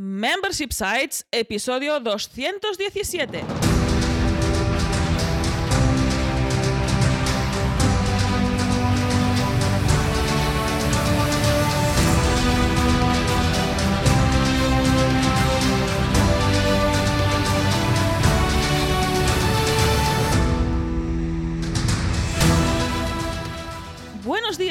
[0.00, 1.98] Membership Sites, episodio
[2.28, 3.67] 217.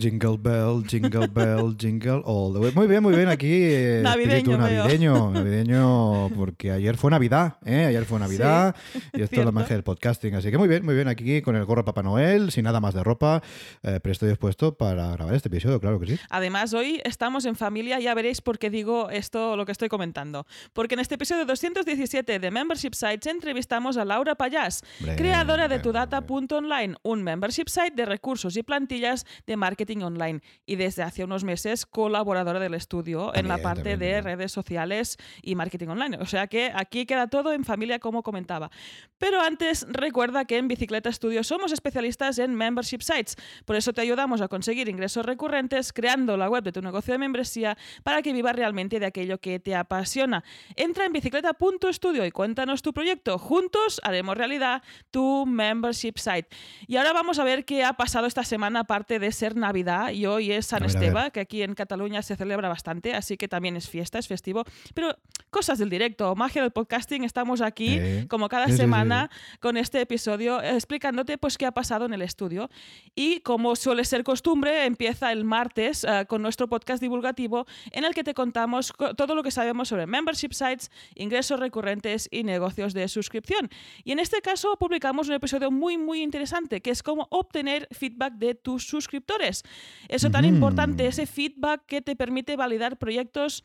[0.00, 2.72] Jingle bell, jingle bell, jingle all the way.
[2.74, 3.28] Muy bien, muy bien.
[3.28, 7.84] Aquí eh, Navideño, espíritu navideño, navideño, porque ayer fue Navidad, ¿eh?
[7.84, 8.74] Ayer fue Navidad
[9.12, 10.34] y esto es la magia del podcasting.
[10.34, 11.06] Así que muy bien, muy bien.
[11.06, 13.42] Aquí con el gorro Papá Noel, sin nada más de ropa,
[13.82, 16.18] eh, pero estoy dispuesto para grabar este episodio, claro que sí.
[16.30, 20.46] Además, hoy estamos en familia, ya veréis por qué digo esto, lo que estoy comentando.
[20.72, 24.82] Porque en este episodio 217 de Membership Sites entrevistamos a Laura Payás,
[25.16, 30.40] creadora de tudata.online, un membership site de recursos y plantillas de marketing online.
[30.64, 35.54] Y desde hace unos meses colaboradora del estudio en la parte de redes sociales y
[35.54, 36.18] marketing online.
[36.18, 38.70] O sea que aquí queda todo en familia, como comentaba.
[39.18, 43.36] Pero antes, recuerda que en Bicicleta Studio somos especialistas en membership sites.
[43.64, 47.18] Por eso te ayudamos a conseguir ingresos recurrentes creando la web de tu negocio de
[47.18, 50.44] membresía para que vivas realmente de aquello que te apasiona.
[50.76, 53.38] Entra en bicicleta.studio y cuéntanos tu proyecto.
[53.38, 56.48] Juntos haremos realidad tu membership site.
[56.86, 60.26] Y ahora vamos a ver qué ha pasado esta semana, aparte de ser Navidad y
[60.26, 61.02] hoy es San A ver, a ver.
[61.08, 64.64] Esteba, que aquí en Cataluña se celebra bastante, así que también es fiesta, es festivo.
[64.94, 65.16] Pero
[65.50, 68.26] cosas del directo, magia del podcasting, estamos aquí Sí.
[68.28, 72.04] como cada Sí, sí, sí, semana con este episodio eh, explicándote pues qué ha pasado
[72.06, 72.68] en el estudio.
[73.14, 78.14] Y como suele ser costumbre, empieza el martes eh, con nuestro podcast divulgativo en el
[78.14, 82.92] que te contamos co- todo lo que sabemos sobre membership sites, ingresos recurrentes y negocios
[82.94, 83.68] de suscripción.
[84.04, 88.34] Y en este caso publicamos un episodio muy muy interesante que es cómo obtener feedback
[88.34, 89.59] de tus suscriptores.
[90.08, 93.64] Eso tan importante, ese feedback que te permite validar proyectos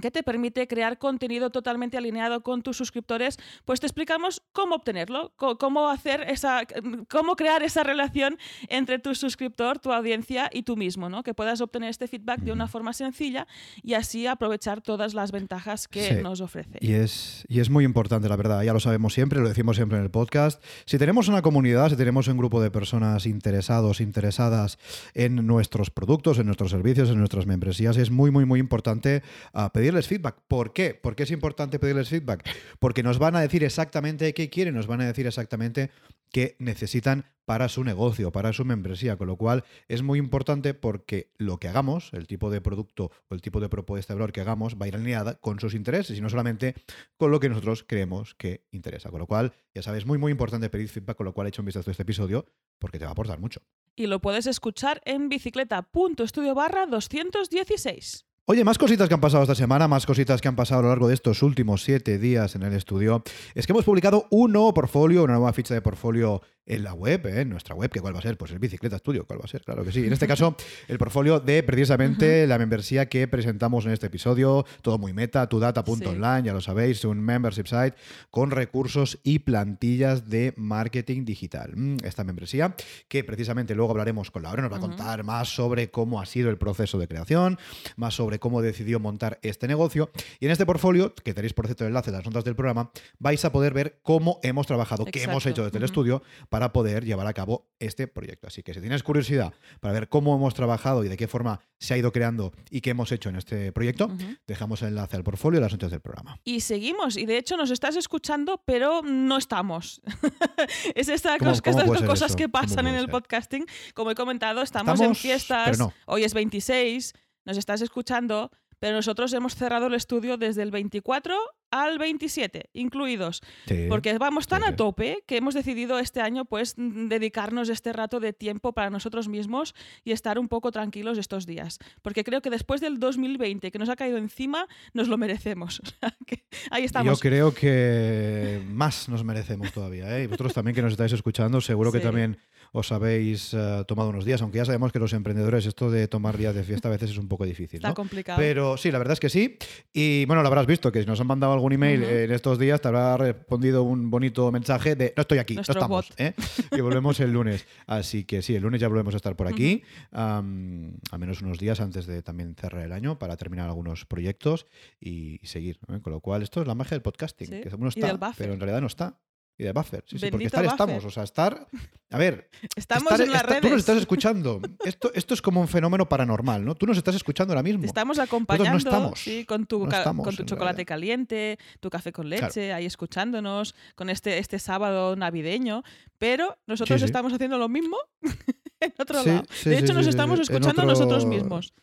[0.00, 5.32] que te permite crear contenido totalmente alineado con tus suscriptores, pues te explicamos cómo obtenerlo,
[5.36, 6.62] cómo hacer esa,
[7.10, 8.38] cómo crear esa relación
[8.68, 11.22] entre tu suscriptor, tu audiencia y tú mismo, ¿no?
[11.22, 13.46] Que puedas obtener este feedback de una forma sencilla
[13.82, 16.14] y así aprovechar todas las ventajas que Sí.
[16.22, 16.78] nos ofrece.
[16.80, 19.98] Y es, y es muy importante, la verdad, ya lo sabemos siempre, lo decimos siempre
[19.98, 20.62] en el podcast.
[20.84, 24.78] Si tenemos una comunidad, si tenemos un grupo de personas interesados, interesadas
[25.14, 29.70] en nuestros productos, en nuestros servicios, en nuestras membresías, es muy, muy, muy importante ah,
[29.82, 30.36] pedirles feedback.
[30.46, 30.94] ¿Por qué?
[30.94, 32.48] ¿Por qué es importante pedirles feedback?
[32.78, 35.90] Porque nos van a decir exactamente qué quieren, nos van a decir exactamente
[36.30, 41.32] qué necesitan para su negocio, para su membresía, con lo cual es muy importante porque
[41.36, 44.40] lo que hagamos, el tipo de producto o el tipo de propuesta de valor que
[44.40, 46.76] hagamos va a ir alineada con sus intereses y no solamente
[47.16, 49.10] con lo que nosotros creemos que interesa.
[49.10, 51.62] Con lo cual, ya sabes, muy muy importante pedir feedback, con lo cual he hecho
[51.62, 52.46] un vistazo a este episodio
[52.78, 53.60] porque te va a aportar mucho.
[53.96, 58.26] Y lo puedes escuchar en bicicleta.studio barra 216.
[58.44, 60.88] Oye, más cositas que han pasado esta semana, más cositas que han pasado a lo
[60.88, 63.22] largo de estos últimos siete días en el estudio.
[63.54, 67.26] Es que hemos publicado un nuevo portfolio, una nueva ficha de portfolio en la web,
[67.26, 67.40] ¿eh?
[67.40, 69.48] en nuestra web, que cuál va a ser, pues el Bicicleta Studio, cuál va a
[69.48, 70.04] ser, claro que sí.
[70.04, 70.56] En este caso,
[70.88, 76.44] el portfolio de precisamente la membresía que presentamos en este episodio, todo muy meta, tudata.online,
[76.44, 77.94] ya lo sabéis, un membership site
[78.30, 81.72] con recursos y plantillas de marketing digital.
[81.74, 82.74] Mm, Esta membresía,
[83.08, 86.50] que precisamente luego hablaremos con Laura, nos va a contar más sobre cómo ha sido
[86.50, 87.58] el proceso de creación,
[87.96, 90.10] más sobre cómo decidió montar este negocio.
[90.38, 92.90] Y en este portfolio, que tenéis por cierto el enlace en las notas del programa,
[93.18, 96.22] vais a poder ver cómo hemos trabajado, qué hemos hecho desde el estudio
[96.52, 98.46] para poder llevar a cabo este proyecto.
[98.46, 101.94] Así que si tienes curiosidad para ver cómo hemos trabajado y de qué forma se
[101.94, 104.10] ha ido creando y qué hemos hecho en este proyecto,
[104.46, 106.38] dejamos el enlace al portfolio en las notas del programa.
[106.44, 110.00] Y seguimos, y de hecho nos estás escuchando, pero no estamos.
[110.94, 112.36] es esta ¿Cómo- cos- cómo estas cosas eso?
[112.36, 113.10] que ¿Cómo pasan en el ser?
[113.10, 113.66] podcasting.
[113.94, 115.78] Como he comentado, estamos, en fiestas.
[115.78, 115.92] no.
[116.06, 117.14] Hoy es 26,
[117.46, 118.50] nos estás escuchando,
[118.82, 121.36] pero nosotros hemos cerrado el estudio desde el 24
[121.70, 123.40] al 27, incluidos.
[123.68, 123.86] Sí.
[123.88, 127.92] Porque vamos tan sí, a tope que hemos decidido este año pues mm, dedicarnos este
[127.92, 131.78] rato de tiempo para nosotros mismos y estar un poco tranquilos estos días.
[132.02, 135.80] Porque creo que después del 2020 que nos ha caído encima, nos lo merecemos.
[136.72, 137.20] Ahí Yo estamos.
[137.20, 140.18] creo que más nos merecemos todavía.
[140.18, 140.24] ¿eh?
[140.24, 142.36] Y vosotros también que nos estáis escuchando, seguro que también
[142.72, 146.38] os habéis eh, tomado unos días, aunque ya sabemos que los emprendedores esto de tomar
[146.38, 147.76] días de fiesta a veces es un poco difícil.
[147.76, 148.38] Está complicado.
[148.38, 149.58] Pero sí, la verdad es que sí.
[149.92, 152.10] Y bueno, lo habrás visto, que si nos han mandado algún email Ujú.
[152.10, 155.80] en estos días, te habrá respondido un bonito mensaje de no estoy aquí, Nuestro no
[155.80, 156.12] estamos.
[156.16, 156.32] ¿eh?
[156.72, 157.66] Y volvemos el lunes.
[157.86, 161.58] Así que sí, el lunes ya volvemos a estar por aquí, am, al menos unos
[161.58, 164.66] días antes de también cerrar el año para terminar algunos proyectos
[164.98, 165.78] y, y seguir.
[165.88, 166.00] ¿eh?
[166.00, 168.60] Con lo cual, esto es la magia del podcasting, Sí, que uno está, pero en
[168.60, 169.18] realidad no está.
[169.62, 170.72] Y de buffer, sí, sí, porque estar buffer.
[170.74, 171.68] estamos, o sea, estar...
[172.10, 173.62] A ver, Estamos estar- en las esta- redes.
[173.62, 174.60] Tú nos estás escuchando.
[174.84, 176.74] Esto, esto es como un fenómeno paranormal, ¿no?
[176.74, 177.84] Tú nos estás escuchando ahora mismo.
[177.84, 179.20] Estamos acompañando estamos.
[179.20, 180.86] sí, con tu, No estamos, con tu chocolate realidad.
[180.88, 182.46] caliente, tu café con Claro.
[182.48, 185.84] leche, ahí escuchándonos, con este, este sábado navideño.
[186.18, 187.04] Pero nosotros sí.
[187.06, 187.96] estamos haciendo lo mismo
[188.80, 189.42] en otro Sí, lado.
[189.50, 191.72] sí, de hecho, nos estamos escuchando nosotros otro- mismos.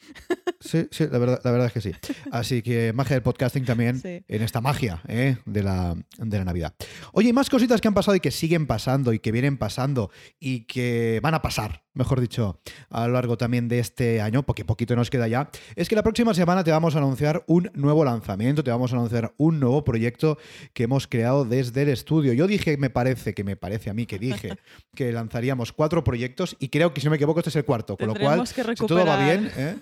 [0.62, 1.92] Sí, sí, la verdad, la verdad es que sí.
[2.34, 5.38] Así que magia del podcasting también en esta magia ¿eh?
[5.46, 6.74] de, la, de la Navidad.
[7.14, 10.12] Oye, y más cositas que han pasado y que siguen pasando y que vienen pasando
[10.40, 12.60] y que van a pasar, mejor dicho,
[12.90, 16.04] a lo largo también de este año, porque poquito nos queda ya, es que la
[16.04, 19.84] próxima semana te vamos a anunciar un nuevo lanzamiento, te vamos a anunciar un nuevo
[19.84, 20.38] proyecto
[20.74, 22.34] que hemos creado desde el estudio.
[22.34, 24.58] Yo dije, me parece, que me parece a mí que dije
[24.96, 27.98] que lanzaríamos cuatro proyectos y creo que si no me equivoco este es el cuarto,
[27.98, 29.76] con lo cual, si todo va bien, ¿eh?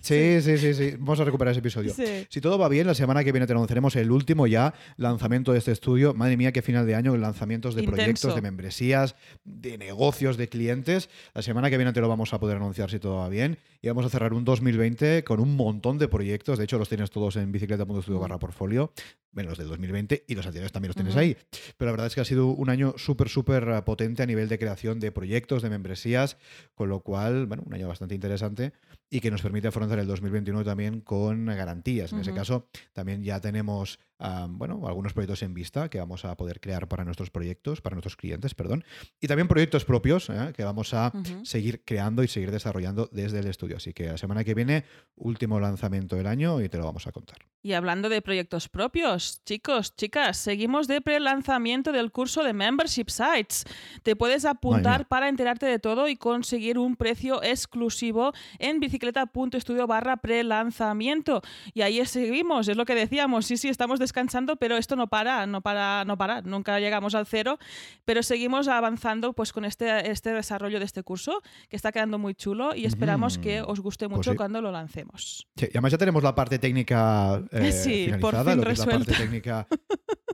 [0.00, 0.94] Sí, sí, sí, sí.
[0.98, 1.92] Vamos a recuperar ese episodio.
[1.92, 2.26] Sí.
[2.28, 5.58] Si todo va bien, la semana que viene te anunciaremos el último ya lanzamiento de
[5.58, 6.14] este estudio.
[6.14, 7.96] Madre mía, qué final de año, lanzamientos de Intenso.
[7.96, 9.14] proyectos, de membresías,
[9.44, 11.10] de negocios, de clientes.
[11.34, 13.58] La semana que viene te lo vamos a poder anunciar si todo va bien.
[13.82, 16.58] Y vamos a cerrar un 2020 con un montón de proyectos.
[16.58, 18.92] De hecho, los tienes todos en bicicleta.studio barra portfolio.
[19.34, 21.20] Bueno, los del 2020 y los anteriores también los tienes Ujú.
[21.20, 21.36] ahí.
[21.76, 24.48] Pero la verdad es que ha sido un año súper, súper eh, potente a nivel
[24.48, 26.36] de creación de proyectos, de membresías,
[26.74, 28.72] con lo cual, bueno, un año bastante interesante
[29.10, 32.12] y que nos permite afrontar el 2021 también con garantías.
[32.12, 32.38] En ese Ujú.
[32.38, 37.04] caso, también ya tenemos, bueno, algunos proyectos en vista que vamos a poder crear para
[37.04, 38.84] nuestros proyectos, para nuestros clientes, perdón,
[39.20, 40.52] y también proyectos propios ¿eh?
[40.54, 41.12] que vamos a
[41.42, 43.76] seguir creando y seguir desarrollando desde el estudio.
[43.76, 44.84] Así que la semana que viene,
[45.16, 47.38] último lanzamiento del año y te lo vamos a contar.
[47.62, 53.64] Y hablando de proyectos propios, chicos, chicas, seguimos de pre-lanzamiento del curso de Membership Sites.
[54.02, 60.18] Te puedes apuntar para enterarte de todo y conseguir un precio exclusivo en bicicleta.studio barra
[60.18, 61.40] pre-lanzamiento.
[61.72, 65.46] Y ahí seguimos, es lo que decíamos, sí, sí, estamos descansando, pero esto no para,
[65.46, 67.58] no para, no para, nunca llegamos al cero,
[68.04, 72.34] pero seguimos avanzando pues con este, este desarrollo de este curso, que está quedando muy
[72.34, 73.72] chulo y esperamos que Ujú.
[73.72, 74.36] os guste Pues mucho sí.
[74.36, 75.48] cuando lo lancemos.
[75.56, 78.78] Sí, y además ya tenemos la parte técnica eh, Sí, por fin lo que es
[78.78, 79.66] la parte técnica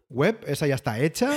[0.08, 1.36] web, esa ya está hecha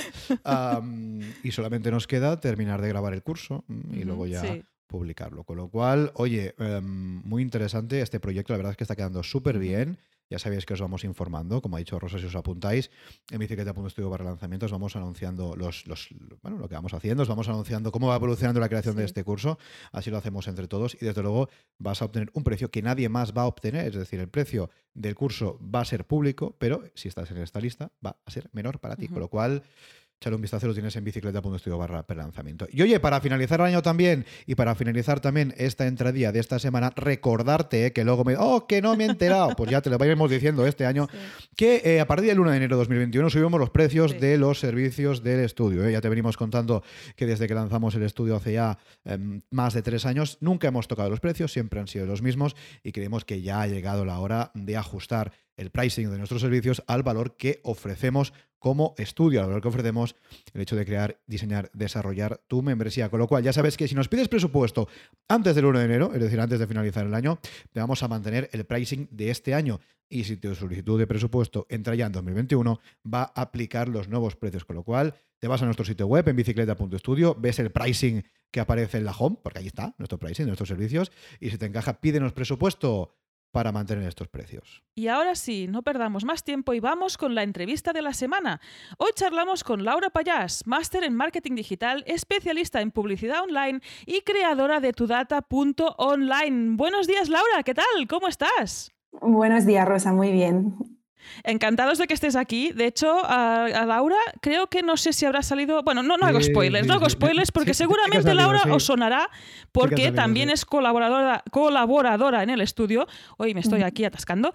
[1.44, 4.64] y solamente nos queda terminar de grabar el curso mm, y luego ya sí.
[4.88, 5.44] publicarlo.
[5.44, 9.24] Con lo cual, oye, em, muy interesante este proyecto, la verdad es que está quedando
[9.24, 9.98] súper bien.
[10.34, 12.90] Ya sabéis que os vamos informando, como ha dicho Rosa, si os apuntáis
[13.30, 16.10] en bicicleta.studio barra lanzamientos, vamos anunciando los, los,
[16.42, 19.24] bueno, lo que vamos haciendo, os vamos anunciando cómo va evolucionando la creación de este
[19.24, 19.60] curso,
[19.92, 23.10] así lo hacemos entre todos y desde luego vas a obtener un precio que nadie
[23.10, 26.82] más va a obtener, es decir, el precio del curso va a ser público, pero
[26.96, 29.62] si estás en esta lista va a ser menor para ti, con lo cual
[30.24, 32.68] echarle un vistazo lo tienes en bicicleta.studio barra lanzamiento.
[32.72, 36.60] Y oye, para finalizar el año también y para finalizar también esta entradilla de esta
[36.60, 38.36] semana, recordarte eh, que luego me...
[38.38, 39.50] ¡Oh, que no me he enterado!
[39.58, 41.18] Pues ya te lo iremos diciendo este año Sí.
[41.56, 44.18] que eh, a partir del 1 de enero de 2021 subimos los precios Sí.
[44.20, 45.86] de los servicios del estudio.
[45.86, 45.92] ¿eh?
[45.92, 46.84] Ya te venimos contando
[47.16, 50.88] que desde que lanzamos el estudio hace ya em, más de tres años, nunca hemos
[50.88, 54.20] tocado los precios, siempre han sido los mismos y creemos que ya ha llegado la
[54.20, 58.34] hora de ajustar el pricing de nuestros servicios al valor que ofrecemos
[58.64, 60.16] como estudio, al valor que ofrecemos
[60.54, 63.10] el hecho de crear, diseñar, desarrollar tu membresía.
[63.10, 64.88] Con lo cual, ya sabes que si nos pides presupuesto
[65.28, 67.40] antes del 1 de enero, es decir, antes de finalizar el año,
[67.74, 69.82] te vamos a mantener el pricing de este año.
[70.08, 72.80] Y si tu solicitud de presupuesto entra ya en 2021,
[73.12, 74.64] va a aplicar los nuevos precios.
[74.64, 78.62] Con lo cual, te vas a nuestro sitio web en bicicleta.studio, ves el pricing que
[78.62, 82.00] aparece en la home, porque ahí está nuestro pricing, nuestros servicios, y si te encaja,
[82.00, 83.12] pídenos presupuesto
[83.54, 84.84] para mantener estos precios.
[84.96, 88.60] Y ahora sí, no perdamos más tiempo y vamos con la entrevista de la semana.
[88.98, 94.80] Hoy charlamos con Laura Payás, máster en marketing digital, especialista en publicidad online y creadora
[94.80, 96.76] de tudata.online.
[96.76, 98.08] Buenos días, Laura, ¿qué tal?
[98.10, 98.92] ¿Cómo estás?
[99.22, 100.76] Buenos días, Rosa, muy bien.
[101.44, 102.72] Encantados de que estés aquí.
[102.72, 105.84] De hecho, a, a Laura creo que no sé si habrá salido.
[105.84, 108.70] Bueno, no, no hago spoilers, no hago spoilers porque Sí, seguramente salido, Laura sí.
[108.70, 109.30] os sonará
[109.72, 110.54] porque salido, también sí.
[110.54, 113.08] es colaboradora, colaboradora en el estudio.
[113.38, 114.54] Hoy me estoy aquí atascando.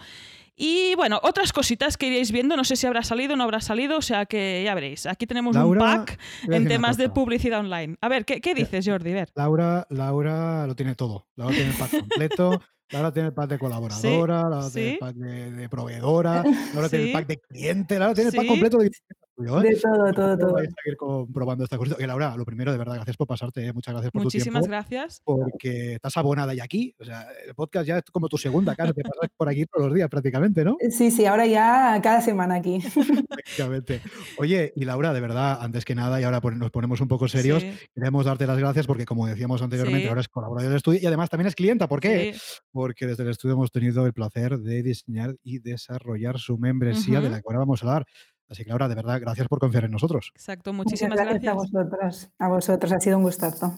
[0.61, 3.61] Y bueno, otras cositas que iréis viendo, no sé si habrá salido o no habrá
[3.61, 5.07] salido, o sea que ya veréis.
[5.07, 7.97] Aquí tenemos un pack en temas de publicidad online.
[8.01, 9.13] A ver, ¿qué, qué dices, Jordi?
[9.13, 9.29] A ver.
[9.37, 11.29] Laura, Laura lo tiene todo.
[11.37, 12.61] Laura tiene el pack completo.
[12.90, 14.92] Laura tiene el pack de colaboradora, Laura tiene sí.
[14.95, 16.42] el pack de, de proveedora,
[16.75, 17.11] Laura tiene Sí.
[17.11, 18.49] el pack de cliente, Laura tiene el pack Sí.
[18.49, 18.90] completo de
[19.38, 20.52] De todo, todo, todo.
[20.54, 21.97] Vais a seguir comprobando esta cosa.
[21.99, 23.66] Y Laura, lo primero, de verdad, gracias por pasarte.
[23.66, 23.73] ¿eh?
[23.73, 24.88] Muchas gracias por Muchísimas tu tiempo.
[24.88, 25.23] gracias.
[25.25, 26.95] Porque estás abonada y aquí.
[26.99, 28.92] O sea, el podcast ya es como tu segunda casa.
[28.92, 30.76] Te pasas por aquí todos los días prácticamente, ¿no?
[30.90, 32.76] Sí, sí, ahora ya cada semana aquí.
[32.76, 34.02] Efectivamente.
[34.38, 37.64] Oye, y Laura, de verdad, antes que nada, y ahora nos ponemos un poco serios,
[37.95, 41.30] queremos darte las gracias porque, como decíamos anteriormente, ahora es colaborador del estudio y además
[41.30, 41.88] también es clienta.
[41.88, 42.35] ¿Por qué?
[42.73, 47.30] Porque desde el estudio hemos tenido el placer de diseñar y desarrollar su membresía de
[47.30, 48.07] la que ahora vamos a hablar.
[48.49, 50.33] Así que Laura, de verdad, gracias por confiar en nosotros.
[50.35, 52.31] Exacto, muchísimas gracias, a vosotros.
[52.38, 53.75] A vosotros, ha sido un gustazo.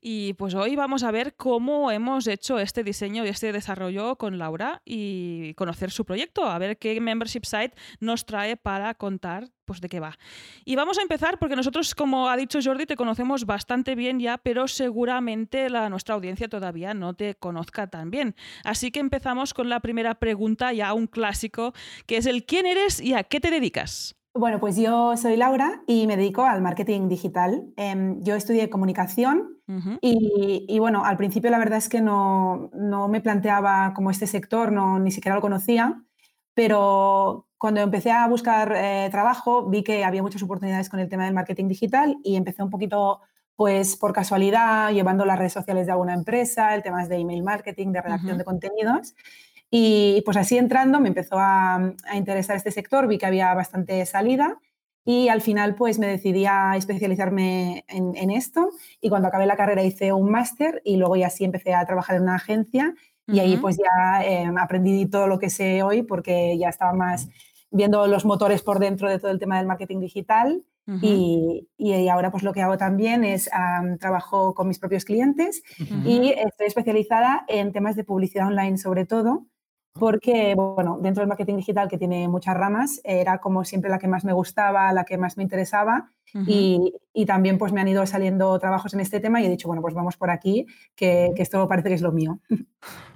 [0.00, 4.38] Y pues hoy vamos a ver cómo hemos hecho este diseño y este desarrollo con
[4.38, 9.80] Laura y conocer su proyecto, a ver qué membership site nos trae para contar pues
[9.80, 10.18] de qué va.
[10.64, 14.36] Y vamos a empezar porque nosotros, como ha dicho Jordi, te conocemos bastante bien ya,
[14.36, 18.34] pero seguramente la, nuestra audiencia todavía no te conozca tan bien.
[18.64, 21.72] Así que empezamos con la primera pregunta, ya un clásico,
[22.06, 24.14] que es el ¿quién eres y a qué te dedicas?
[24.34, 27.66] Bueno, pues yo soy Laura y me dedico al marketing digital.
[27.76, 29.58] Em, yo estudié comunicación
[30.02, 34.70] y, bueno, al principio la verdad es que no, no me planteaba como este sector,
[34.70, 36.02] no, ni siquiera lo conocía,
[36.54, 41.26] pero cuando empecé a buscar eh, trabajo vi que había muchas oportunidades con el tema
[41.26, 43.20] del marketing digital y empecé un poquito
[43.54, 47.92] pues por casualidad llevando las redes sociales de alguna empresa, el tema de email marketing,
[47.92, 49.14] de redacción de contenidos.
[49.70, 54.58] Y pues así entrando me empezó a, interesar este sector, vi que había bastante salida
[55.04, 58.70] y al final pues me decidí a especializarme en, esto.
[59.00, 62.16] Y cuando acabé la carrera hice un máster y luego ya sí empecé a trabajar
[62.16, 62.96] en una agencia
[63.28, 67.28] y ahí pues ya em, aprendí todo lo que sé hoy porque ya estaba más
[67.72, 70.64] viendo los motores por dentro de todo el tema del marketing digital
[71.00, 73.48] y, y, ahora pues lo que hago también es
[74.00, 75.62] trabajo con mis propios clientes
[76.04, 79.46] y estoy especializada en temas de publicidad online sobre todo
[79.94, 84.08] porque, bueno, dentro del marketing digital, que tiene muchas ramas, era como siempre la que
[84.08, 86.10] más me gustaba, la que más me interesaba
[86.46, 89.68] y, y, también pues me han ido saliendo trabajos en este tema y he dicho,
[89.68, 92.38] bueno, pues vamos por aquí, que, que esto parece que es lo mío.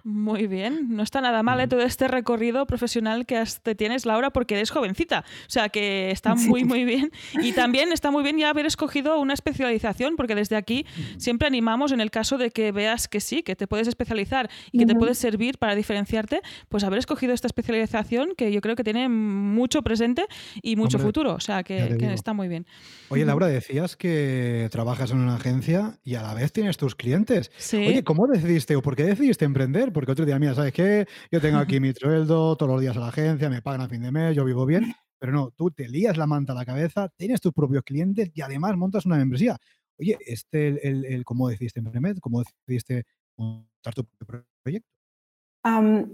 [0.08, 1.66] Muy bien, no está nada mal ¿eh?
[1.66, 6.36] todo este recorrido profesional que te tienes, Laura, porque eres jovencita, o sea que está
[6.36, 7.10] muy, muy bien.
[7.42, 10.86] Y también está muy bien ya haber escogido una especialización, porque desde aquí
[11.18, 14.78] siempre animamos en el caso de que veas que sí, que te puedes especializar y
[14.78, 18.84] que te puedes servir para diferenciarte, pues haber escogido esta especialización que yo creo que
[18.84, 20.26] tiene mucho presente
[20.62, 22.64] y mucho futuro, o sea que, que está muy bien.
[23.08, 23.48] Oye, Laura,
[23.86, 27.50] decías que trabajas en una agencia y a la vez tienes tus clientes.
[27.72, 29.92] Oye, ¿cómo decidiste o por qué decidiste emprender?
[29.92, 31.06] Porque otro día, mira, ¿sabes qué?
[31.30, 34.02] Yo tengo aquí mi sueldo, todos los días a la agencia, me pagan a fin
[34.02, 34.92] de mes, yo vivo bien.
[35.18, 38.40] Pero no, tú te lías la manta a la cabeza, tienes tus propios clientes y
[38.42, 39.56] además montas una membresía.
[39.98, 42.20] Oye, este, el, el, ¿cómo decidiste emprender?
[42.20, 43.04] ¿Cómo decidiste
[43.36, 44.06] montar tu
[44.62, 44.95] proyecto?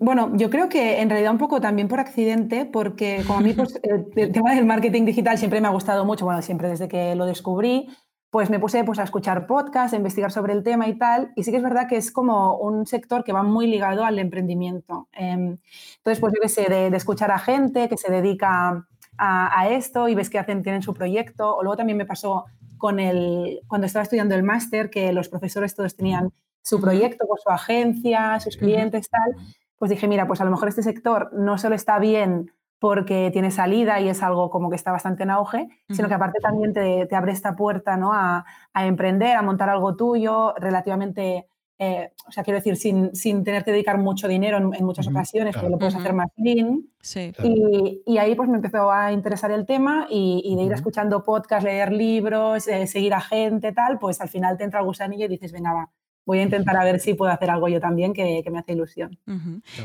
[0.00, 3.52] Bueno, yo creo que en realidad un poco también por accidente, porque como a mí
[3.52, 7.14] pues, el, tema del marketing digital siempre me ha gustado mucho, bueno, siempre desde que
[7.14, 7.88] lo descubrí,
[8.30, 11.44] pues me puse pues, a escuchar podcasts, a investigar sobre el tema y tal, y
[11.44, 15.08] sí que es verdad que es como un sector que va muy ligado al emprendimiento.
[15.12, 15.58] Em,
[15.98, 18.86] entonces, pues yo qué sé, de, escuchar a gente que se dedica
[19.18, 22.46] a, a, esto y ves que hacen, tienen su proyecto, o luego también me pasó
[22.78, 26.32] con el, cuando estaba estudiando el máster, que los profesores todos tenían
[26.62, 29.34] su proyecto con su agencia, sus clientes, tal,
[29.78, 32.52] pues dije, mira, pues a lo mejor este sector no solo está bien
[32.82, 36.40] porque tiene salida y es algo como que está bastante en auge, sino que aparte
[36.40, 38.12] también te, te abre esta puerta ¿no?
[38.12, 41.46] a, a, emprender, a montar algo tuyo relativamente,
[41.78, 45.54] eh, o sea, quiero decir, sin, sin, tener que dedicar mucho dinero en, muchas ocasiones,
[45.54, 46.82] porque lo puedes hacer más lean.
[47.00, 47.32] Sí.
[47.44, 51.22] Y, y, ahí pues me empezó a interesar el tema y, y de ir escuchando
[51.22, 55.26] podcasts, leer libros, eh, seguir a gente, tal, pues al final te entra el gusanillo
[55.26, 55.90] y dices, venga, va,
[56.24, 59.18] voy a intentar a ver si puedo hacer algo yo también que, me hace ilusión.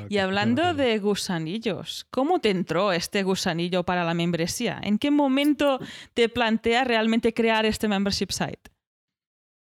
[0.10, 4.80] y hablando de gusanillos, ¿cómo te entró este gusanillo para la membresía?
[4.84, 5.80] ¿En qué momento
[6.14, 8.72] te plantea realmente crear este membership site?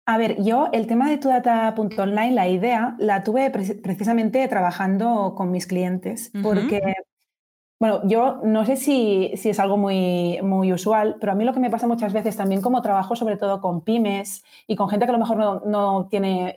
[0.06, 5.66] A ver, yo el tema de tudata.online, la idea, la tuve precisamente trabajando con mis
[5.66, 6.94] clientes, porque
[7.80, 11.60] bueno, yo no sé si, es algo muy, muy usual, pero a mí lo que
[11.60, 15.10] me pasa muchas veces también como trabajo sobre todo con pymes y con gente que
[15.10, 16.54] a lo mejor no, tiene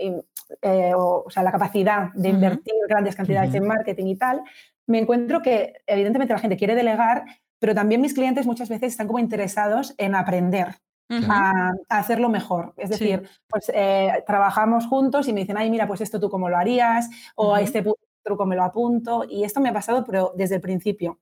[0.62, 4.42] eh, o, sea, la capacidad de invertir grandes cantidades en marketing y tal,
[4.86, 7.24] me encuentro que evidentemente la gente quiere delegar,
[7.58, 10.76] pero también mis clientes muchas veces están como interesados en aprender.
[11.10, 12.74] a, hacerlo mejor.
[12.76, 16.50] Es decir, pues eh, trabajamos juntos y me dicen, ay, mira, pues esto tú cómo
[16.50, 20.04] lo harías, o a este punto truco me lo apunto y esto me ha pasado
[20.06, 21.20] pero desde el principio.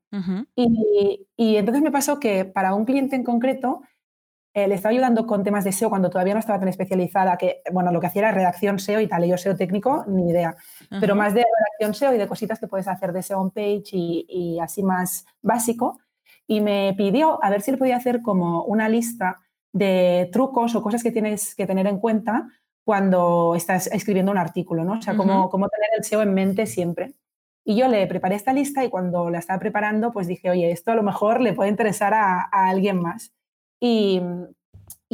[0.55, 3.81] y, y, entonces me pasó que para un cliente en concreto
[4.53, 7.61] eh, le estaba ayudando con temas de SEO cuando todavía no estaba tan especializada, que
[7.71, 10.55] bueno, lo que hacía era redacción SEO y tal, y yo SEO técnico, ni idea,
[10.99, 11.45] pero más de
[11.79, 14.83] redacción SEO y de cositas que puedes hacer de SEO on page y, y así
[14.83, 15.99] más básico.
[16.47, 19.37] y me pidió a ver si le podía hacer como una lista
[19.71, 22.49] de trucos o cosas que tienes que tener en cuenta
[22.83, 24.93] cuando estás escribiendo un artículo, ¿no?
[24.93, 27.13] O sea, cómo, tener el SEO en mente siempre.
[27.63, 30.91] Y yo le preparé esta lista y cuando la estaba preparando, pues dije, oye, esto
[30.91, 33.33] a lo mejor le puede interesar a, alguien más.
[33.79, 34.21] Y,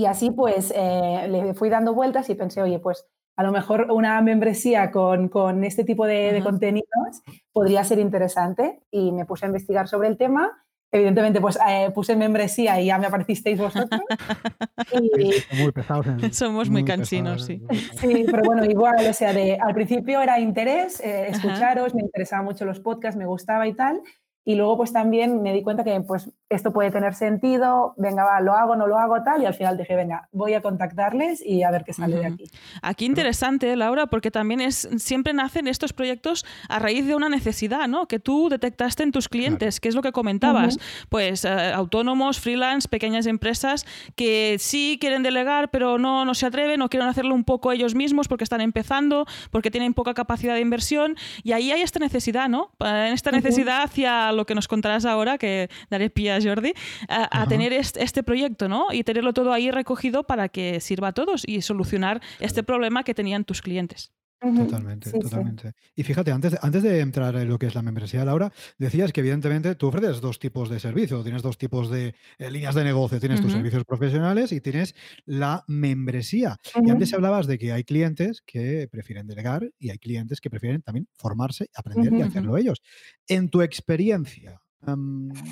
[0.08, 3.06] así pues eh, le fui dando vueltas y pensé, oye, pues
[3.36, 7.22] a lo mejor una membresía con, este tipo de, de, contenidos
[7.52, 8.82] podría ser interesante.
[8.92, 12.98] Y me puse a investigar sobre el tema Evidentemente, pues eh, puse membresía y ya
[12.98, 14.02] me aparecisteis vosotros.
[15.58, 16.06] Muy pesados.
[16.32, 17.62] Somos muy, cansinos, sí.
[18.00, 22.46] Sí, pero bueno, igual, o sea, de, al principio era interés, eh, escucharos, me interesaban
[22.46, 24.02] mucho los podcasts, me gustaba y tal.
[24.48, 28.40] Y luego pues también me di cuenta que pues esto puede tener sentido, venga, va,
[28.40, 31.64] lo hago, no lo hago, tal, y al final dije, venga, voy a contactarles y
[31.64, 32.46] a ver qué sale de aquí.
[32.82, 37.90] Aquí interesante, Laura, porque también es, siempre nacen estos proyectos a raíz de una necesidad,
[37.90, 38.08] ¿no?
[38.08, 42.88] Que tú detectaste en tus clientes, que es lo que comentabas, pues eh, autónomos, freelance,
[42.88, 43.86] pequeñas empresas
[44.16, 47.96] que sí quieren delegar, pero no, no se atreven o quieren hacerlo un poco ellos
[47.96, 52.48] mismos porque están empezando, porque tienen poca capacidad de inversión, y ahí hay esta necesidad,
[52.48, 52.72] ¿no?
[52.80, 56.74] En esta necesidad hacia lo que nos contarás ahora, que daré pie a Jordi,
[57.10, 58.88] a, tener este, proyecto, ¿no?
[58.92, 63.14] Y tenerlo todo ahí recogido para que sirva a todos y solucionar este problema que
[63.14, 64.12] tenían tus clientes.
[64.40, 65.74] Totalmente, totalmente.
[65.96, 69.22] Y fíjate, antes, antes de entrar en lo que es la membresía, Laura, decías que
[69.22, 73.20] evidentemente tú ofreces dos tipos de servicio, tienes dos tipos de eh, líneas de negocio,
[73.20, 76.58] tienes tus servicios profesionales y tienes la membresía.
[76.84, 80.84] Y antes hablabas de que hay clientes que prefieren delegar y hay clientes que prefieren
[80.84, 82.82] también formarse, aprender y hacerlo ellos.
[83.28, 84.62] En tu experiencia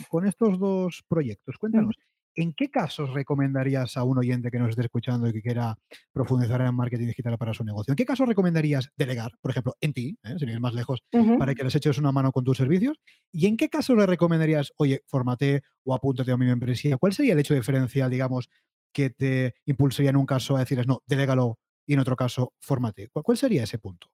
[0.09, 1.95] con estos dos proyectos, cuéntanos,
[2.37, 5.77] ¿En qué casos recomendarías a un oyente que nos esté escuchando y que quiera
[6.11, 7.93] profundizar en marketing digital para su negocio?
[7.93, 10.35] ¿En qué casos recomendarías delegar, por ejemplo, en ti, ¿eh?
[10.37, 11.01] sin ir más lejos,
[11.37, 12.97] para que les eches una mano con tus servicios?
[13.31, 16.97] ¿Y en qué casos le recomendarías, oye, formate o apúntate a mi membresía?
[16.97, 18.49] ¿Cuál sería el hecho diferencial, digamos,
[18.91, 23.09] que te impulsaría en un caso a decirles, no, delégalo y en otro caso, fórmate?
[23.13, 24.07] ¿Cuál sería ese punto?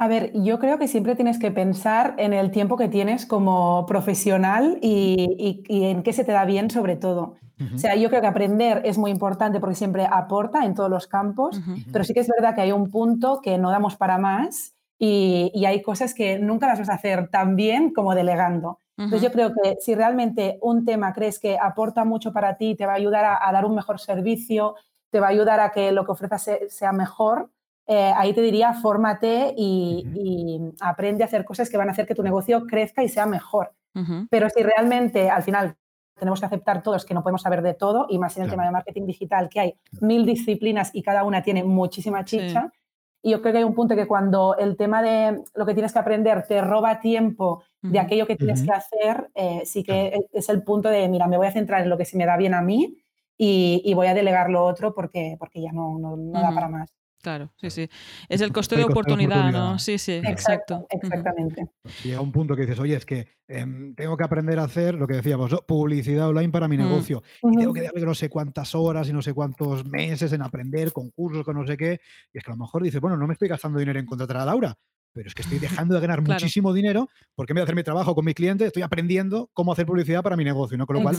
[0.00, 3.84] A ver, yo creo que siempre tienes que pensar en el tiempo que tienes como
[3.84, 7.36] profesional y, en qué se te da bien sobre todo.
[7.74, 11.06] O sea, yo creo que aprender es muy importante porque siempre aporta en todos los
[11.06, 11.60] campos,
[11.92, 15.52] pero sí que es verdad que hay un punto que no damos para más y,
[15.66, 18.78] hay cosas que nunca las vas a hacer tan bien como delegando.
[18.96, 22.86] Entonces yo creo que si realmente un tema crees que aporta mucho para ti, te
[22.86, 24.76] va a ayudar a, dar un mejor servicio,
[25.10, 27.50] te va a ayudar a que lo que ofrezcas sea mejor,
[27.92, 32.14] eh, ahí te diría, fórmate y, aprende a hacer cosas que van a hacer que
[32.14, 33.72] tu negocio crezca y sea mejor.
[34.30, 35.74] Pero si realmente al final
[36.16, 38.64] tenemos que aceptar todos que no podemos saber de todo, y más en el tema
[38.64, 42.70] de marketing digital, que hay mil disciplinas y cada una tiene muchísima chicha.
[43.22, 45.92] Y yo creo que hay un punto que cuando el tema de lo que tienes
[45.92, 50.26] que aprender te roba tiempo de aquello que tienes que hacer, eh, sí que e,
[50.32, 52.36] es el punto de, mira, me voy a centrar en lo que se me da
[52.36, 52.98] bien a mí
[53.36, 56.99] y, voy a delegar lo otro porque, porque ya no, no, da para más.
[57.22, 57.88] Claro, sí, sí.
[58.30, 59.78] Es el coste de oportunidad, ¿no?
[59.78, 60.86] Sí, sí, exacto.
[60.88, 61.66] Exactamente.
[62.02, 65.06] Llega un punto que dices, oye, es que em, tengo que aprender a hacer lo
[65.06, 66.80] que decíamos, publicidad online para mi mm.
[66.80, 67.22] negocio.
[67.42, 70.92] Y tengo que darle no sé cuántas horas y no sé cuántos meses en aprender,
[70.92, 72.00] concursos, con no sé qué.
[72.32, 74.38] Y es que a lo mejor dices, bueno, no me estoy gastando dinero en contratar
[74.38, 74.74] a Laura,
[75.12, 77.82] pero es que estoy dejando de ganar muchísimo dinero porque me voy a hacer mi
[77.82, 80.86] trabajo con mi cliente, estoy aprendiendo cómo hacer publicidad para mi negocio, ¿no?
[80.86, 81.18] Con lo cual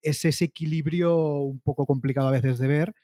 [0.00, 2.94] es ese equilibrio un poco complicado a veces de ver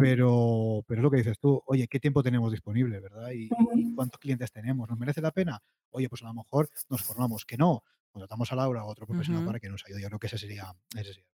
[0.00, 3.30] pero, pero es lo que dices tú, oye, ¿qué tiempo tenemos disponible, verdad?
[3.32, 3.48] ¿Y,
[3.94, 4.88] cuántos clientes tenemos?
[4.88, 5.60] ¿Nos merece la pena?
[5.90, 9.06] Oye, pues a lo mejor nos formamos, que no, contratamos a Laura o a otro
[9.06, 10.02] profesional para que nos ayude.
[10.02, 10.72] Yo creo que ese sería...
[10.94, 11.36] Ese sería.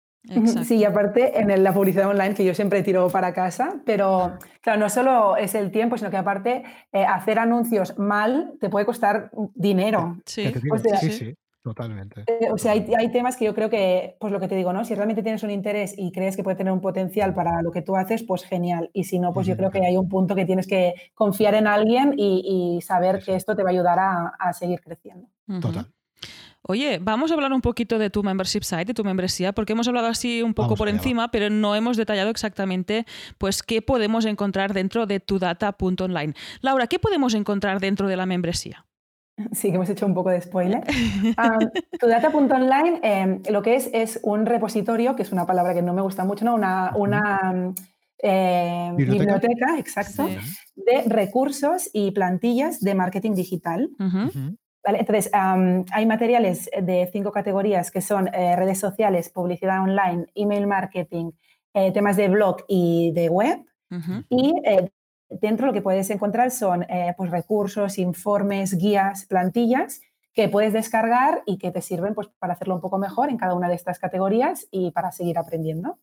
[0.65, 4.79] Sí, y aparte en la publicidad online que yo siempre tiro para casa, pero claro,
[4.79, 9.31] no solo es el tiempo, sino que aparte eh, hacer anuncios mal te puede costar
[9.55, 10.17] dinero.
[10.25, 10.51] Sí,
[10.99, 11.35] sí, sí.
[11.61, 12.23] Totalmente.
[12.27, 14.85] Eh, o sea, hay, temas que yo creo que, pues lo que te digo, ¿no?
[14.85, 17.81] Si realmente tienes un interés y crees que puede tener un potencial para lo que
[17.81, 18.89] tú haces, pues genial.
[18.93, 21.67] Y si no, pues yo creo que hay un punto que tienes que confiar en
[21.67, 25.27] alguien y, saber que esto te va a ayudar a, seguir creciendo.
[25.61, 25.85] Total.
[26.61, 29.87] Oye, vamos a hablar un poquito de tu membership site, de tu membresía, porque hemos
[29.87, 33.05] hablado así un poco por encima, pero no hemos detallado exactamente
[33.37, 36.33] pues qué podemos encontrar dentro de tudata.online.
[36.61, 38.85] Laura, ¿qué podemos encontrar dentro de la membresía?
[39.51, 40.83] Sí, que hemos hecho un poco de spoiler.
[41.99, 46.01] tudata.online em, lo que es es un repositorio, que es una palabra que no me
[46.01, 46.55] gusta mucho, ¿no?
[46.55, 47.73] una, una
[48.17, 49.77] em, ¿Biblioteca?
[49.77, 50.27] exacto,
[50.75, 53.89] de recursos y plantillas de marketing digital.
[54.83, 61.31] Entonces, hay materiales de cinco categorías que son eh, redes sociales, publicidad online, email marketing,
[61.73, 63.65] eh, temas de blog y de web.
[64.29, 64.89] Y eh,
[65.29, 70.01] Dentro lo que puedes encontrar son eh, pues recursos, informes, guías, plantillas
[70.39, 73.55] que puedes descargar y que te sirven pues, para hacerlo un poco mejor en cada
[73.55, 75.97] una de estas categorías y para seguir aprendiendo.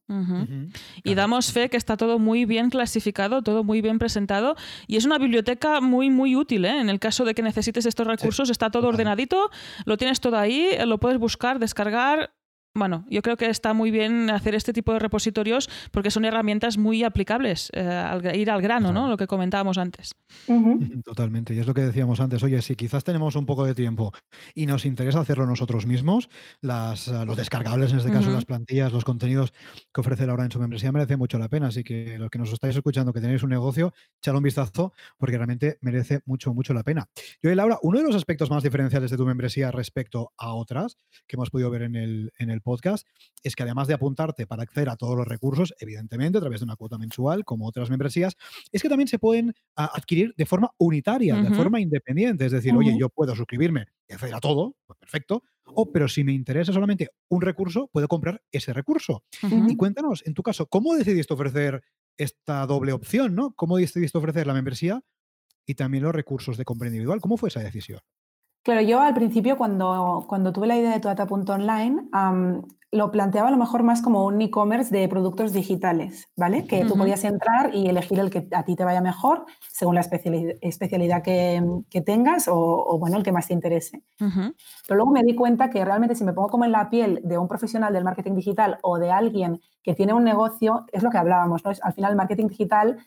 [1.05, 5.07] Y damos fe que está todo muy bien clasificado, todo muy bien presentado y es
[5.07, 6.67] una biblioteca muy, muy útil.
[6.67, 6.81] ¿eh?
[6.81, 9.51] En el caso de que necesites estos recursos, está todo ordenadito,
[9.87, 12.36] lo tienes todo ahí, lo puedes buscar, descargar
[12.77, 16.79] bueno, yo creo que está muy bien hacer este tipo de repositorios porque son herramientas
[16.79, 19.09] muy aplicables, eh, al ir al grano, ¿no?
[19.09, 20.15] Lo que comentábamos antes.
[21.05, 21.55] Totalmente.
[21.55, 22.43] Y es lo que decíamos antes.
[22.43, 24.13] Oye, si quizás tenemos un poco de tiempo
[24.55, 26.29] y nos interesa hacerlo nosotros mismos,
[26.61, 29.53] las, eh, los descargables, en este caso las plantillas, los contenidos
[29.93, 31.69] que ofrece Laura en su membresía merece mucho la pena.
[31.69, 35.37] Así que los que nos estáis escuchando, que tenéis un negocio, echadle un vistazo porque
[35.37, 37.09] realmente merece mucho, mucho la pena.
[37.43, 40.99] Y hoy, Laura, uno de los aspectos más diferenciales de tu membresía respecto a otras
[41.27, 43.07] que hemos podido ver en el, en el podcast
[43.43, 46.65] es que además de apuntarte para acceder a todos los recursos, evidentemente a través de
[46.65, 48.37] una cuota mensual, como otras membresías,
[48.73, 52.47] es que también se pueden ah, adquirir de forma unitaria, de forma independiente.
[52.47, 55.43] Es decir, oye, yo puedo suscribirme y acceder a todo, pues perfecto.
[55.65, 59.25] O, pero si me interesa solamente un recurso, puedo comprar ese recurso.
[59.69, 61.83] Y cuéntanos, en tu caso, ¿cómo decidiste ofrecer
[62.17, 63.35] esta doble opción?
[63.35, 63.53] ¿no?
[63.55, 65.03] ¿Cómo decidiste ofrecer la membresía
[65.67, 67.21] y también los recursos de compra individual?
[67.21, 68.01] ¿Cómo fue esa decisión?
[68.67, 72.09] Claro, yo al principio cuando, cuando tuve la idea de tuata.online,
[72.91, 76.67] lo planteaba a lo mejor más como un e-commerce de productos digitales, ¿vale?
[76.67, 80.01] Que tú podías entrar y elegir el que a ti te vaya mejor según la
[80.01, 84.03] especialidad, que, tengas o, bueno, el que más te interese.
[84.19, 87.39] Pero luego me di cuenta que realmente si me pongo como en la piel de
[87.39, 91.19] un profesional del marketing digital o de alguien que tiene un negocio, es lo que
[91.19, 91.71] hablábamos, ¿no?
[91.83, 92.99] Al final el marketing digital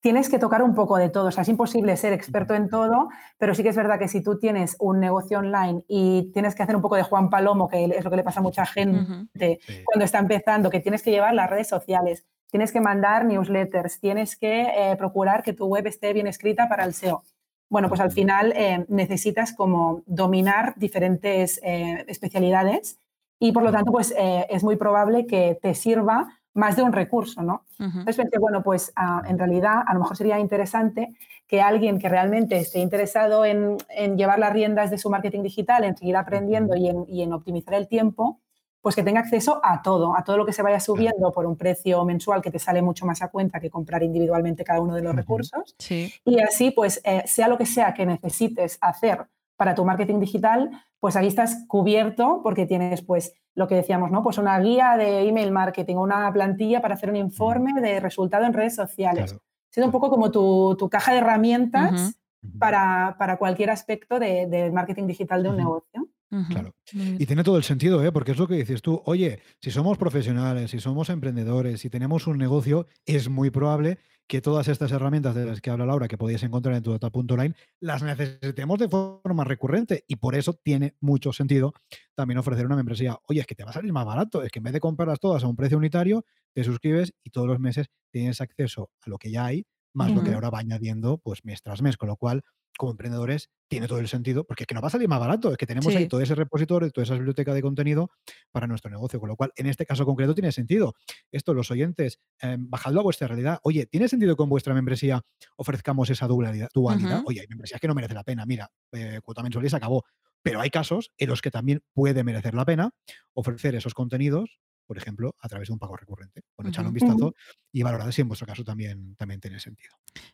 [0.00, 1.26] tienes que tocar un poco de todo.
[1.26, 4.22] O sea, es imposible ser experto en todo, pero sí que es verdad que si
[4.22, 7.84] tú tienes un negocio online y tienes que hacer un poco de Juan Palomo, que
[7.84, 11.34] es lo que le pasa a mucha gente cuando está empezando, que tienes que llevar
[11.34, 16.12] las redes sociales, tienes que mandar newsletters, tienes que eh, procurar que tu web esté
[16.12, 17.22] bien escrita para el SEO.
[17.68, 22.98] Bueno, pues al final eh, necesitas como dominar diferentes eh, especialidades
[23.38, 27.40] y por lo tanto pues es muy probable que te sirva más de un recurso,
[27.40, 27.64] ¿no?
[27.78, 31.14] Entonces pensé, bueno, pues ah, en realidad a lo mejor sería interesante
[31.46, 33.78] que alguien que realmente esté interesado en,
[34.16, 38.40] llevar las riendas de su marketing digital, en seguir aprendiendo y en, optimizar el tiempo,
[38.82, 41.56] pues que tenga acceso a todo, a todo lo que se vaya subiendo por un
[41.56, 45.02] precio mensual que te sale mucho más a cuenta que comprar individualmente cada uno de
[45.02, 45.76] los recursos.
[46.24, 50.70] Y así, pues, eh, sea lo que sea que necesites hacer para tu marketing digital,
[50.98, 54.22] pues ahí estás cubierto porque tienes pues lo que decíamos, ¿no?
[54.22, 58.52] Pues una guía de email marketing, una plantilla para hacer un informe de resultado en
[58.52, 59.32] redes sociales.
[59.32, 62.20] Claro, sido un poco como tu, caja de herramientas
[62.56, 66.08] para, cualquier aspecto del marketing digital de un negocio.
[66.50, 66.72] Claro.
[66.92, 68.12] Y tiene todo el sentido, ¿eh?
[68.12, 69.02] porque es lo que dices tú.
[69.06, 74.42] Oye, si somos profesionales, si somos emprendedores, si tenemos un negocio, es muy probable que
[74.42, 78.02] todas estas herramientas de las que habla Laura, que podéis encontrar en tu data.line, las
[78.02, 80.04] necesitemos de forma recurrente.
[80.06, 81.72] Y por eso tiene mucho sentido
[82.14, 83.18] también ofrecer una membresía.
[83.26, 84.42] Oye, es que te va a salir más barato.
[84.42, 87.48] Es que en vez de comprarlas todas a un precio unitario, te suscribes y todos
[87.48, 91.18] los meses tienes acceso a lo que ya hay, más lo que ahora va añadiendo
[91.18, 91.96] pues mes tras mes.
[91.96, 92.42] Con lo cual,
[92.78, 95.50] como emprendedores tiene todo el sentido, porque es que no va a salir más barato,
[95.50, 98.10] es que tenemos ahí todo ese repositorio, toda esa biblioteca de contenido
[98.50, 100.94] para nuestro negocio, con lo cual en este caso concreto tiene sentido.
[101.30, 103.58] Esto, los oyentes, eh, bajadlo a vuestra realidad.
[103.64, 105.20] Oye, ¿tiene sentido que con vuestra membresía
[105.56, 106.68] ofrezcamos esa dualidad?
[106.72, 107.22] dualidad?
[107.26, 110.04] Oye, hay membresías que no merece la pena, mira, eh, cuota mensual y se acabó.
[110.42, 112.90] Pero hay casos en los que también puede merecer la pena
[113.34, 116.40] ofrecer esos contenidos por ejemplo, a través de un pago recurrente.
[116.56, 117.34] Bueno, echarle un vistazo
[117.70, 119.90] y valorar si en vuestro caso también, también tiene sentido.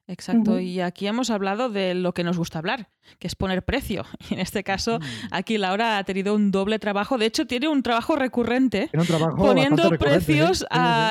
[0.06, 2.88] Exacto, y aquí hemos hablado de lo que nos gusta hablar,
[3.18, 4.04] que es poner precio.
[4.30, 5.00] Y en este caso,
[5.32, 8.90] aquí Laura ha tenido un doble trabajo, de hecho tiene un trabajo recurrente,
[9.36, 10.64] poniendo precios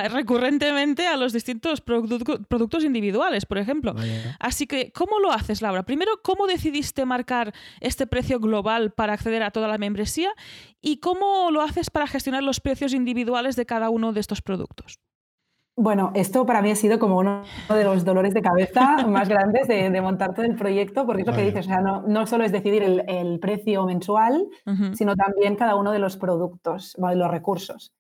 [0.10, 3.94] recurrentemente a los distintos productos individuales, por ejemplo.
[4.40, 5.84] Así que, ¿cómo lo haces, Laura?
[5.84, 10.32] Primero, ¿cómo decidiste marcar este precio global para acceder a toda la membresía?
[10.82, 15.00] ¿Y cómo lo haces para gestionar los precios individuales de cada uno de estos productos?
[15.76, 19.68] Bueno, esto para mí ha sido como uno de los dolores de cabeza más grandes
[19.68, 22.52] de, montar todo el proyecto, porque es lo que dices, o sea, no, solo es
[22.52, 24.46] decidir el, precio mensual,
[24.94, 27.92] sino también cada uno de los productos, de los recursos.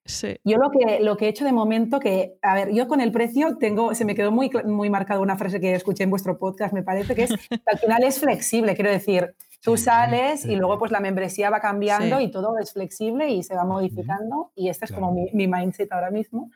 [0.43, 3.11] Yo lo que, lo que he hecho de momento, que, a ver, yo con el
[3.11, 6.73] precio tengo, se me quedó muy, muy marcada una frase que escuché en vuestro podcast,
[6.73, 9.33] me parece, que es que al final es flexible, quiero decir,
[9.63, 13.55] Tú sales y luego pues la membresía va cambiando y todo es flexible y se
[13.55, 16.51] va modificando y este es como mi, mindset ahora mismo.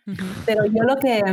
[0.46, 1.24] Pero yo lo que,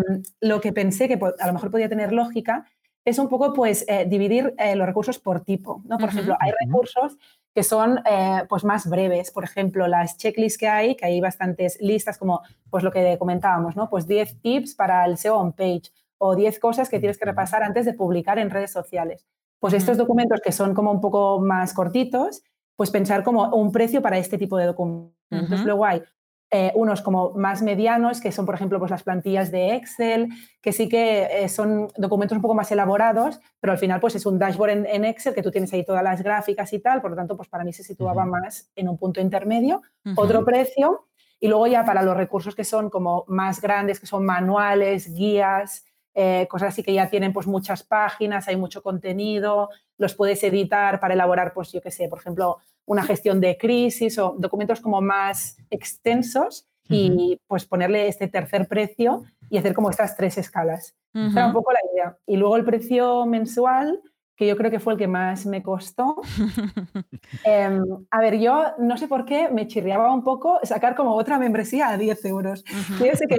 [0.41, 2.65] lo que pensé que a lo mejor podía tener lógica
[3.05, 5.83] es un poco pues eh, dividir eh, los recursos por tipo.
[5.85, 5.99] ¿no?
[5.99, 7.19] Por ejemplo, hay recursos
[7.53, 9.33] que son eh, pues más breves.
[9.33, 13.75] Por ejemplo, las checklists que hay, que hay bastantes listas como pues lo que comentábamos,
[13.75, 13.91] ¿no?
[13.91, 17.65] Pues 10 tips para el SEO on page o 10 cosas que tienes que repasar
[17.65, 19.27] antes de publicar en redes sociales.
[19.64, 22.42] Pues estos documentos que son como un poco más cortitos,
[22.77, 25.64] pues pensar como un precio para este tipo de documentos.
[25.64, 26.03] Luego hay
[26.50, 30.29] eh, unos como más medianos, que son, por ejemplo, pues las plantillas de Excel,
[30.61, 34.27] que sí que eh, son documentos un poco más elaborados, pero al final pues es
[34.27, 37.16] un dashboard en, Excel que tú tienes ahí todas las gráficas y tal, por lo
[37.16, 39.81] tanto, pues para mí se situaba más en un punto intermedio.
[40.14, 41.07] Otro precio,
[41.40, 45.87] y luego ya para los recursos que son como más grandes, que son manuales, guías,
[46.14, 51.00] eh, cosas así que ya tienen pues muchas páginas, hay mucho contenido, los puedes editar
[51.00, 55.00] para elaborar, pues yo qué sé, por ejemplo, una gestión de crisis o documentos como
[55.00, 60.94] más extensos y pues ponerle este tercer precio y hacer como estas tres escalas.
[61.14, 62.18] Era un poco la idea.
[62.27, 64.00] Y luego el precio mensual,
[64.37, 66.16] que yo creo que fue el que más me costó.
[67.44, 71.38] Em, a ver, yo no sé por qué me chirriaba un poco sacar como otra
[71.38, 72.64] membresía a 10 euros.
[72.98, 73.38] Yo sé que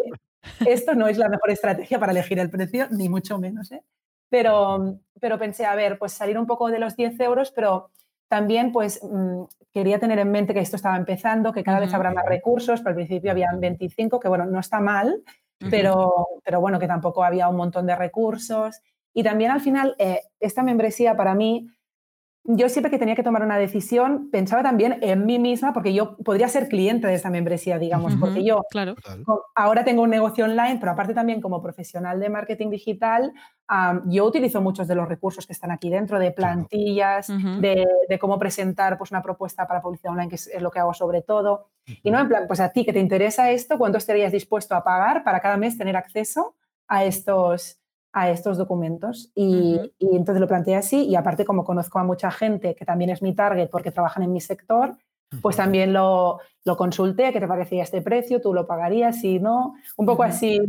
[0.65, 3.84] esto no es la mejor estrategia para elegir el precio, ni mucho menos, ¿eh?
[4.29, 7.91] Pero, pero pensé, a ver, pues salir un poco de los 10 euros, pero
[8.27, 12.12] también pues mm, quería tener en mente que esto estaba empezando, que cada vez habrá
[12.12, 15.23] más recursos, pero al principio habían 25, que bueno, no está mal,
[15.69, 18.81] pero, pero bueno, que tampoco había un montón de recursos.
[19.13, 21.67] Y también al final, eh, esta membresía para mí
[22.47, 26.15] yo siempre que tenía que tomar una decisión pensaba también en mí misma porque yo
[26.17, 28.95] podría ser cliente de esa membresía, digamos, porque yo claro.
[29.55, 33.34] ahora tengo un negocio online, pero aparte también como profesional de marketing digital,
[34.05, 37.86] yo utilizo muchos de los recursos que están aquí dentro, de plantillas, de,
[38.19, 41.69] cómo presentar pues, una propuesta para publicidad online, que es, lo que hago sobre todo.
[42.03, 44.84] Y no en plan, pues a ti que te interesa esto, ¿cuánto estarías dispuesto a
[44.84, 46.55] pagar para cada mes tener acceso
[46.88, 47.79] a estos
[48.15, 49.30] a estos documentos.
[49.36, 51.06] Y, entonces lo planteé así.
[51.06, 54.32] Y aparte como conozco a mucha gente que también es mi target porque trabajan en
[54.32, 54.95] mi sector,
[55.41, 59.73] pues también lo, lo consulté, qué te parecía este precio, tú lo pagarías, si no,
[59.97, 60.60] un poco así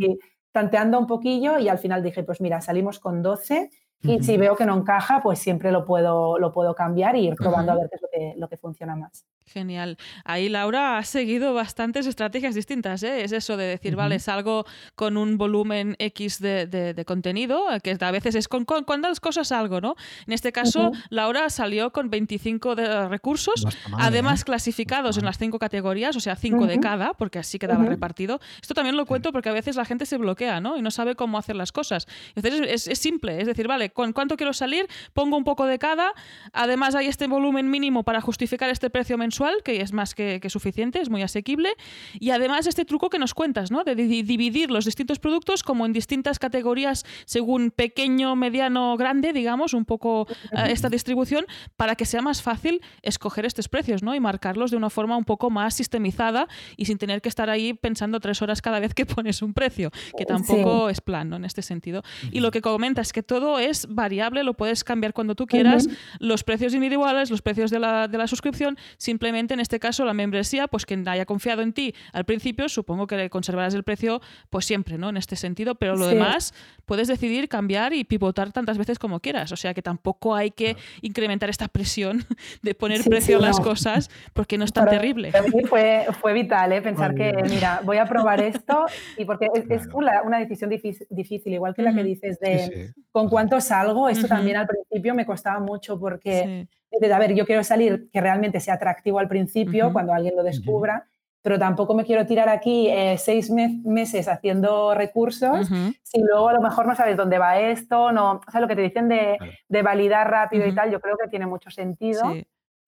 [0.51, 3.71] tanteando un poquillo y al final dije, pues mira, salimos con 12
[4.03, 7.37] y si veo que no encaja, pues siempre lo puedo, lo puedo cambiar y ir
[7.37, 9.25] probando a ver qué es lo que, lo que funciona más.
[9.49, 9.97] Genial.
[10.25, 13.05] Ahí Laura ha seguido bastantes estrategias distintas.
[13.05, 13.23] ¿eh?
[13.23, 18.35] Es eso de decir, vale, salgo con un volumen X de, contenido, que a veces
[18.35, 19.95] es con, con, cuántas cosas salgo, ¿no?
[20.27, 23.65] En este caso, Laura salió con 25 de recursos,
[23.97, 24.45] además ¿eh?
[24.47, 28.41] clasificados en las cinco categorías, o sea, cinco de cada, porque así quedaba repartido.
[28.61, 30.77] Esto también lo cuento porque a veces la gente se bloquea, ¿no?
[30.77, 32.09] Y no sabe cómo hacer las cosas.
[32.35, 34.89] Entonces es, es simple, es decir, vale, ¿con cuánto quiero salir?
[35.15, 36.13] Pongo un poco de cada,
[36.53, 41.01] además hay este volumen mínimo para justificar este precio mensual que es más que, suficiente,
[41.01, 41.71] es muy asequible.
[42.19, 43.85] Y además este truco que nos cuentas, ¿no?
[43.85, 49.85] De dividir los distintos productos como en distintas categorías según pequeño, mediano, grande, digamos, un
[49.85, 51.47] poco eh, esta distribución,
[51.77, 54.15] para que sea más fácil escoger estos precios, ¿no?
[54.15, 57.75] Y marcarlos de una forma un poco más sistemizada y sin tener que estar ahí
[57.75, 61.63] pensando tres horas cada vez que pones un precio, que tampoco es plan, En este
[61.63, 62.03] sentido.
[62.31, 65.89] Y lo que comentas es que todo es variable, lo puedes cambiar cuando tú quieras,
[66.21, 70.15] los precios individuales, los precios de la, de la suscripción, simplemente en este caso la
[70.15, 74.65] membresía, pues quien haya confiado en ti al principio, supongo que conservarás el precio pues
[74.65, 75.09] siempre, ¿no?
[75.09, 79.53] En este sentido, pero lo demás puedes decidir cambiar y pivotar tantas veces como quieras,
[79.53, 82.25] o sea que tampoco hay que incrementar esta presión
[82.63, 85.33] de poner precio a las cosas porque no es tan terrible.
[85.33, 86.83] Para mí fue, fue vital, ¿eh?
[86.83, 88.87] Pensar que, mira, voy a probar esto
[89.17, 94.09] y porque es, una, decisión difícil, igual que la que dices de con cuánto salgo,
[94.09, 96.69] esto también al principio me costaba mucho porque
[97.13, 101.07] a ver, yo quiero salir que realmente sea atractivo al principio, cuando alguien lo descubra,
[101.43, 105.69] pero tampoco me quiero tirar aquí eh, seis meses haciendo recursos
[106.03, 108.77] si luego a lo mejor no sabes dónde va esto, no, o sea, lo que
[108.77, 112.35] te dicen de, de validar rápido y tal, yo creo que tiene mucho sentido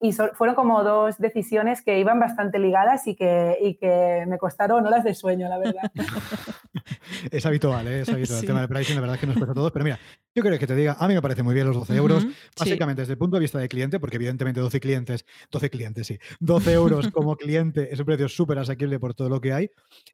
[0.01, 4.85] y fueron como dos decisiones que iban bastante ligadas y que, y que me costaron
[4.85, 5.91] horas de sueño, la verdad.
[7.31, 8.01] es habitual, ¿eh?
[8.01, 8.39] es habitual.
[8.39, 9.99] El tema del pricing, la verdad es que nos cuesta a todos, pero mira,
[10.33, 12.25] yo creo que te diga, a mí me parece muy bien los 12 euros,
[12.57, 16.17] básicamente desde el punto de vista de cliente, porque evidentemente 12 clientes, 12 clientes, sí,
[16.39, 19.69] 12 euros como cliente es un precio súper asequible por todo lo que hay,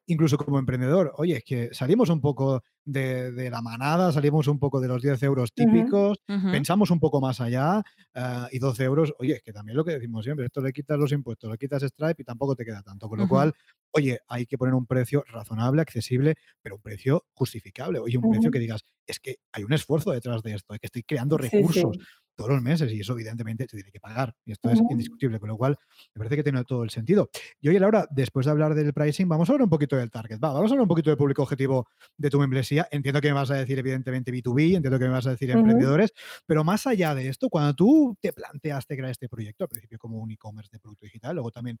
[0.06, 4.80] incluso como emprendedor, oye, es que salimos un poco de, la manada, salimos un poco
[4.80, 7.82] de los 10 euros típicos, pensamos un poco más allá
[8.14, 10.98] eh, y 12 euros, oye, es que también lo que decimos siempre, esto le quitas
[10.98, 13.52] los impuestos, le quitas Stripe y tampoco te queda tanto, con lo cual,
[13.90, 18.50] oye, hay que poner un precio razonable, accesible, pero un precio justificable, oye, un precio
[18.50, 21.98] que digas, es que hay un esfuerzo detrás de esto, que estoy creando recursos
[22.36, 25.48] todos los meses y eso evidentemente se tiene que pagar y esto es indiscutible, con
[25.48, 25.76] lo cual
[26.14, 27.30] me parece que tiene todo el sentido.
[27.60, 30.38] Y oye, Laura, después de hablar del pricing, vamos a hablar un poquito del target,
[30.38, 32.86] Va, vamos a hablar un poquito del público objetivo de tu membresía.
[32.90, 36.12] Entiendo que me vas a decir evidentemente B2B, entiendo que me vas a decir emprendedores,
[36.44, 40.18] pero más allá de esto, cuando tú te planteaste crear este proyecto, al principio como
[40.18, 41.78] un e-commerce de producto digital, luego también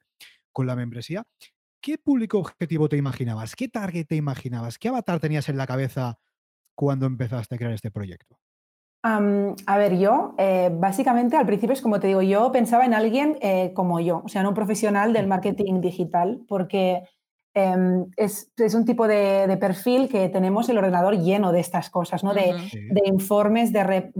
[0.52, 1.24] con la membresía,
[1.80, 3.54] ¿qué público objetivo te imaginabas?
[3.54, 4.78] ¿Qué target te imaginabas?
[4.78, 6.18] ¿Qué avatar tenías en la cabeza
[6.74, 8.38] cuando empezaste a crear este proyecto?
[9.66, 13.38] A ver, yo, eh, básicamente al principio es como te digo, yo pensaba en alguien
[13.40, 17.02] eh, como yo, o sea, en un profesional del marketing digital, porque
[17.58, 22.34] Em, es, un tipo de, perfil que tenemos el ordenador lleno de estas cosas, ¿no?
[22.34, 22.54] de,
[23.06, 24.12] informes, de,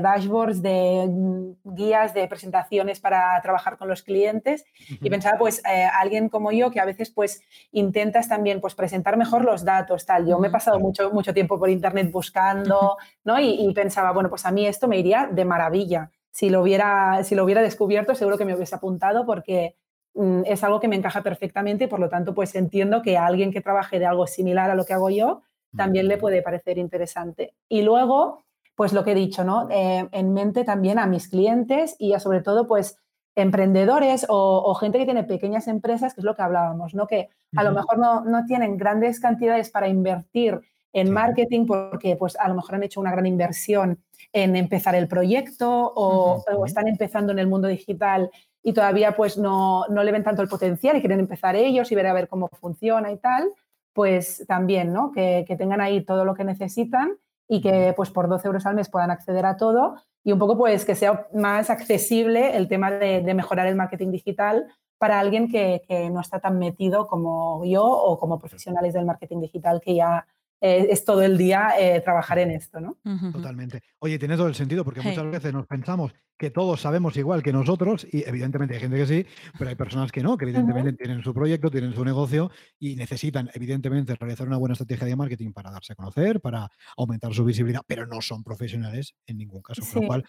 [0.00, 4.64] dashboards, de mm, guías, de presentaciones para trabajar con los clientes.
[5.00, 9.16] Y pensaba, pues, eh, alguien como yo que a veces, pues, intentas también, pues, presentar
[9.16, 10.28] mejor los datos, tal.
[10.28, 13.40] Yo me he pasado mucho, mucho tiempo por internet buscando, ¿no?
[13.40, 16.12] Y, y, pensaba, bueno, pues a mí esto me iría de maravilla.
[16.30, 19.74] Si lo hubiera, si lo hubiera descubierto, seguro que me hubiese apuntado porque
[20.44, 23.52] es algo que me encaja perfectamente y por lo tanto pues entiendo que a alguien
[23.52, 25.42] que trabaje de algo similar a lo que hago yo
[25.76, 27.54] también le puede parecer interesante.
[27.68, 28.44] Y luego,
[28.76, 29.68] pues lo que he dicho, ¿no?
[29.70, 32.96] Eh, en mente también a mis clientes y a sobre todo pues
[33.36, 37.06] emprendedores o, gente que tiene pequeñas empresas, que es lo que hablábamos, ¿no?
[37.06, 40.60] Que a lo mejor no, no tienen grandes cantidades para invertir
[40.92, 43.98] en marketing porque pues a lo mejor han hecho una gran inversión
[44.32, 48.30] en empezar el proyecto o, o, están empezando en el mundo digital
[48.66, 51.94] y todavía pues no, no, le ven tanto el potencial y quieren empezar ellos y
[51.94, 53.50] ver a ver cómo funciona y tal,
[53.92, 55.12] pues también, ¿no?
[55.12, 57.12] Que, que tengan ahí todo lo que necesitan
[57.46, 60.56] y que pues por 12 euros al mes puedan acceder a todo y un poco
[60.56, 65.82] pues que sea más accesible el tema de, mejorar el marketing digital para alguien que,
[65.86, 70.26] que, no está tan metido como yo o como profesionales del marketing digital que ya
[70.66, 72.96] eh, es todo el día eh, trabajar en esto, ¿no?
[73.32, 73.82] Totalmente.
[73.98, 77.52] Oye, tiene todo el sentido porque muchas veces nos pensamos que todos sabemos igual que
[77.52, 79.26] nosotros y evidentemente hay gente que sí,
[79.58, 83.50] pero hay personas que no, que evidentemente tienen su proyecto, tienen su negocio y necesitan
[83.52, 87.82] evidentemente realizar una buena estrategia de marketing para darse a conocer, para aumentar su visibilidad,
[87.86, 89.82] pero no son profesionales en ningún caso.
[89.92, 90.24] Con lo cual,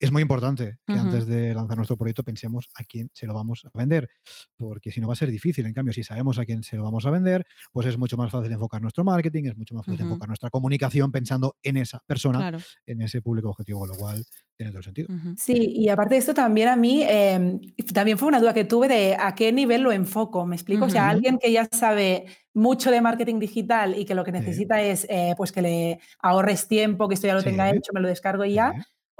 [0.00, 3.66] es muy importante que antes de lanzar nuestro proyecto pensemos a quién se lo vamos
[3.66, 4.08] a vender,
[4.56, 5.66] porque si no va a ser difícil.
[5.66, 8.32] En cambio, si sabemos a quién se lo vamos a vender, pues es mucho más
[8.32, 12.58] fácil enfocar nuestro marketing, es mucho más fácil enfocar nuestra comunicación pensando en esa persona,
[12.86, 14.24] en ese público objetivo, lo cual
[14.56, 15.08] tiene todo el sentido.
[15.36, 17.60] Sí, y aparte de esto, también a mí, em,
[17.92, 20.86] también fue una duda que tuve de a qué nivel lo enfoco, ¿me explico?
[20.86, 24.80] O sea, alguien que ya sabe mucho de marketing digital y que lo que necesita
[24.80, 28.08] es eh, pues que le ahorres tiempo, que esto ya lo tenga hecho, me lo
[28.08, 28.72] descargo y ya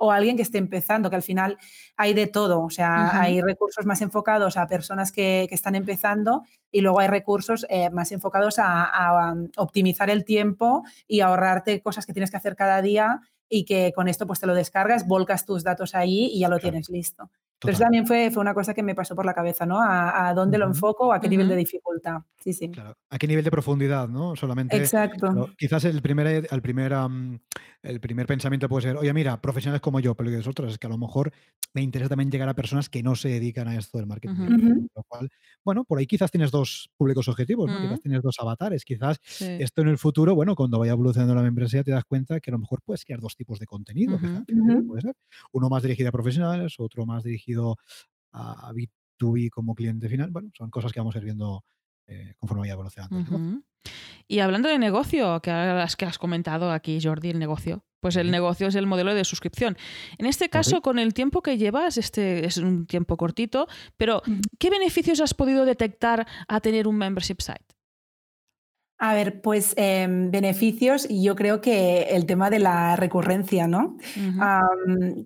[0.03, 1.59] o alguien que esté empezando, que al final
[1.97, 6.81] hay de todo, o sea, hay recursos más enfocados a personas que, están empezando y
[6.81, 12.15] luego hay recursos eh, más enfocados a, um, optimizar el tiempo y ahorrarte cosas que
[12.15, 15.65] tienes que hacer cada día y que con esto pues te lo descargas, volcas tus
[15.65, 17.31] datos ahí y ya lo tienes listo.
[17.61, 19.79] Pero eso también fue, fue una cosa que me pasó por la cabeza, ¿no?
[19.81, 22.20] A, dónde lo enfoco, a qué nivel de dificultad.
[22.42, 22.70] Sí, sí.
[22.70, 22.96] Claro.
[23.11, 24.35] A qué nivel de profundidad, ¿no?
[24.35, 24.77] Solamente.
[24.77, 25.51] Exacto.
[25.59, 26.94] quizás el primer, el, primer,
[27.83, 30.90] el primer pensamiento puede ser, oye, mira, profesionales como yo, pero que es que a
[30.90, 31.33] lo mejor
[31.75, 34.88] me interesa también llegar a personas que no se dedican a esto del marketing.
[34.94, 35.31] Lo cual,
[35.64, 38.85] bueno, por ahí quizás tienes dos públicos objetivos, quizás tienes dos avatares.
[38.85, 42.51] Quizás esto en el futuro, bueno, cuando vaya evolucionando la membresía, te das cuenta que
[42.51, 44.18] a lo mejor puedes crear dos tipos de contenido.
[44.87, 45.14] puede ser.
[45.53, 47.50] Uno más dirigido a profesionales, otro más dirigido
[48.33, 51.65] a B2B como cliente final, bueno, son cosas que vamos a ir viendo
[52.07, 53.63] eh, conforme vaya evolucionando.
[54.27, 58.31] Y hablando de negocio, que las que has comentado aquí, Jordi, el negocio, pues el
[58.31, 59.77] negocio es el modelo de suscripción.
[60.19, 64.23] En este caso, con el tiempo que llevas, este es un tiempo cortito, pero
[64.59, 67.65] ¿qué beneficios has podido detectar a tener un membership site?
[69.03, 73.97] A ver, pues em, beneficios y yo creo que el tema de la recurrencia, ¿no?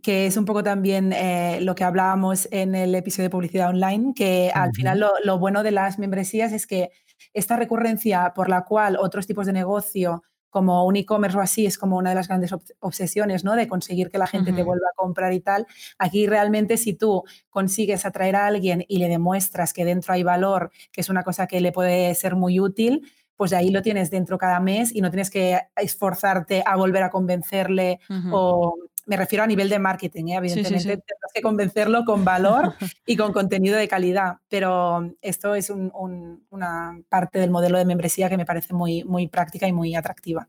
[0.00, 4.12] que es un poco también eh, lo que hablábamos en el episodio de publicidad online,
[4.14, 6.92] que al final lo, bueno de las membresías es que
[7.32, 11.76] esta recurrencia por la cual otros tipos de negocio como un e-commerce o así es
[11.76, 13.56] como una de las grandes obsesiones, ¿no?
[13.56, 15.66] De conseguir que la gente te vuelva a comprar y tal.
[15.98, 20.70] Aquí realmente si tú consigues atraer a alguien y le demuestras que dentro hay valor,
[20.92, 23.02] que es una cosa que le puede ser muy útil,
[23.36, 27.10] pues ahí lo tienes dentro cada mes y no tienes que esforzarte a volver a
[27.10, 28.74] convencerle o
[29.06, 30.36] me refiero a nivel de marketing, ¿eh?
[30.36, 32.74] evidentemente tendrás que convencerlo con valor
[33.06, 38.36] y con contenido de calidad, pero esto es una parte del modelo de membresía que
[38.36, 40.48] me parece muy, muy práctica y muy atractiva.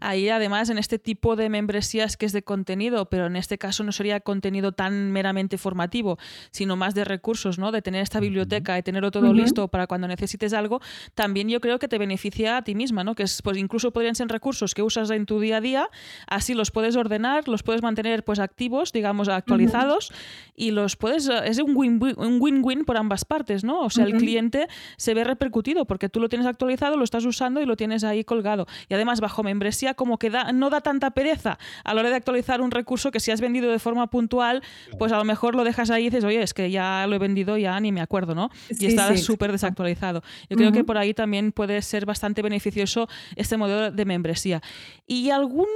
[0.00, 3.84] Ahí además en este tipo de membresías que es de contenido, pero en este caso
[3.84, 6.18] no sería contenido tan meramente formativo,
[6.50, 7.72] sino más de recursos, ¿no?
[7.72, 10.80] de tener esta biblioteca, de tenerlo todo listo para cuando necesites algo,
[11.14, 13.14] también yo creo que te beneficia a ti misma, ¿no?
[13.14, 15.88] que es, pues incluso podrían ser recursos que usas en tu día a día,
[16.26, 20.12] así los puedes ordenar, los puedes mantener pues activos, digamos, actualizados
[20.54, 23.80] y los puedes, es un win-win por ambas partes, ¿no?
[23.80, 27.60] O sea, el cliente se ve repercutido porque tú lo tienes actualizado, lo estás usando
[27.60, 28.66] y lo tienes ahí colgado.
[28.88, 32.60] Y además, bajo membresía, como que no da tanta pereza a la hora de actualizar
[32.60, 34.62] un recurso que si has vendido de forma puntual,
[34.98, 37.18] pues a lo mejor lo dejas ahí y dices, oye, es que ya lo he
[37.18, 38.50] vendido, ya ni me acuerdo, ¿no?
[38.68, 40.22] y está súper desactualizado.
[40.48, 44.62] Yo creo que por ahí también puede ser bastante beneficioso este modelo de membresía.
[45.06, 45.66] ¿Y algún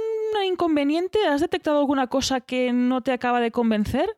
[0.45, 1.19] inconveniente?
[1.27, 4.17] ¿Has detectado alguna cosa que no te acaba de convencer?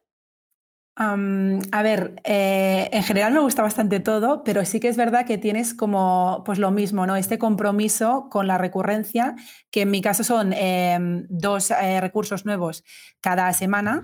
[0.96, 5.40] a ver, eh, en general me gusta bastante todo, pero sí que es verdad que
[5.40, 7.16] tienes como pues lo mismo, ¿no?
[7.16, 9.36] Este compromiso con la recurrencia,
[9.72, 12.84] que en mi caso son em, dos eh, recursos nuevos
[13.22, 14.04] cada semana,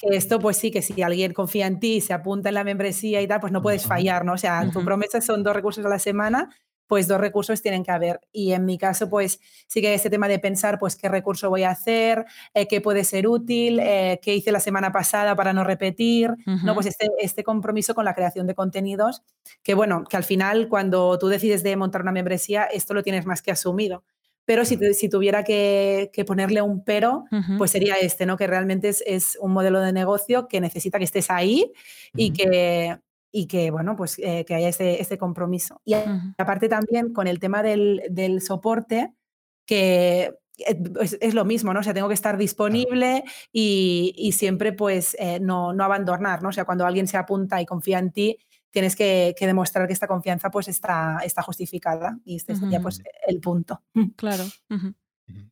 [0.00, 3.20] que esto pues sí, que si alguien confía en ti, se apunta en la membresía
[3.20, 4.32] y tal, pues no puedes fallar, ¿no?
[4.32, 6.48] O sea, tu promesa son dos recursos a la semana
[6.92, 8.20] pues dos recursos tienen que haber.
[8.32, 11.62] Y en mi caso, pues sí que este tema de pensar, pues qué recurso voy
[11.62, 15.64] a hacer, eh, qué puede ser útil, eh, qué hice la semana pasada para no
[15.64, 16.74] repetir, ¿no?
[16.74, 19.22] Pues este, este compromiso con la creación de contenidos,
[19.62, 23.24] que bueno, que al final cuando tú decides de montar una membresía, esto lo tienes
[23.24, 24.04] más que asumido.
[24.44, 27.24] Pero si, si tuviera que, ponerle un pero,
[27.56, 28.36] pues sería este, ¿no?
[28.36, 31.72] Que realmente es, es, un modelo de negocio que necesita que estés ahí
[32.14, 32.98] y que,
[33.32, 35.80] y que, bueno, pues eh, que haya ese, compromiso.
[35.84, 35.94] Y
[36.38, 39.14] aparte también con el tema del, soporte,
[39.66, 40.82] que eh,
[41.20, 41.80] es, lo mismo, ¿no?
[41.80, 46.50] O sea, tengo que estar disponible y, siempre, pues, eh, no, abandonar, ¿no?
[46.50, 48.36] O sea, cuando alguien se apunta y confía en ti,
[48.70, 53.40] tienes que, demostrar que esta confianza, pues, está, está justificada y este sería, pues, el
[53.40, 53.80] punto.
[54.16, 54.44] Claro.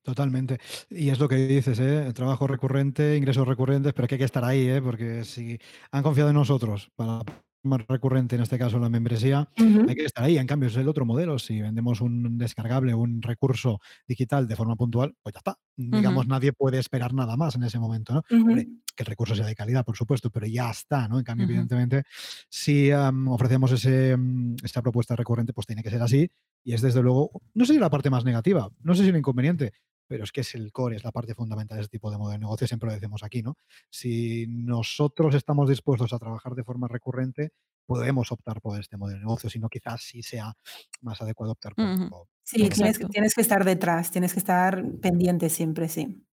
[0.03, 0.59] Totalmente.
[0.91, 2.13] Y es lo que dices, ¿eh?
[2.13, 4.83] trabajo recurrente, ingresos recurrentes, pero que hay que estar ahí, ¿eh?
[4.83, 5.59] porque si
[5.93, 7.23] han confiado en nosotros para
[7.63, 10.39] más recurrente, en este caso la membresía, hay que estar ahí.
[10.39, 11.39] En cambio, es el otro modelo.
[11.39, 15.59] Si vendemos un descargable, un recurso digital de forma puntual, pues ya está.
[15.77, 18.23] Digamos, nadie puede esperar nada más en ese momento, ¿no?
[18.97, 21.19] que el recurso sea de calidad, por supuesto, pero ya está, ¿no?
[21.19, 22.03] En cambio, evidentemente,
[22.49, 26.31] si ofrecemos ese, mm, esta propuesta recurrente, pues tiene que ser así.
[26.65, 29.17] Y es desde luego, no sé si la parte más negativa, no sé si el
[29.17, 29.73] inconveniente,
[30.11, 32.33] pero es que es el core, es la parte fundamental de este tipo de modelo
[32.33, 33.57] de negocio, siempre lo decimos aquí, ¿no?
[33.91, 37.53] Si nosotros estamos dispuestos a trabajar de forma recurrente,
[37.87, 40.53] podemos optar por este modelo de negocio, sino quizás sí sea
[41.01, 42.27] más adecuado optar por...
[42.43, 46.27] Sí, tienes que, tienes que estar detrás, tienes que estar pendiente siempre, sí.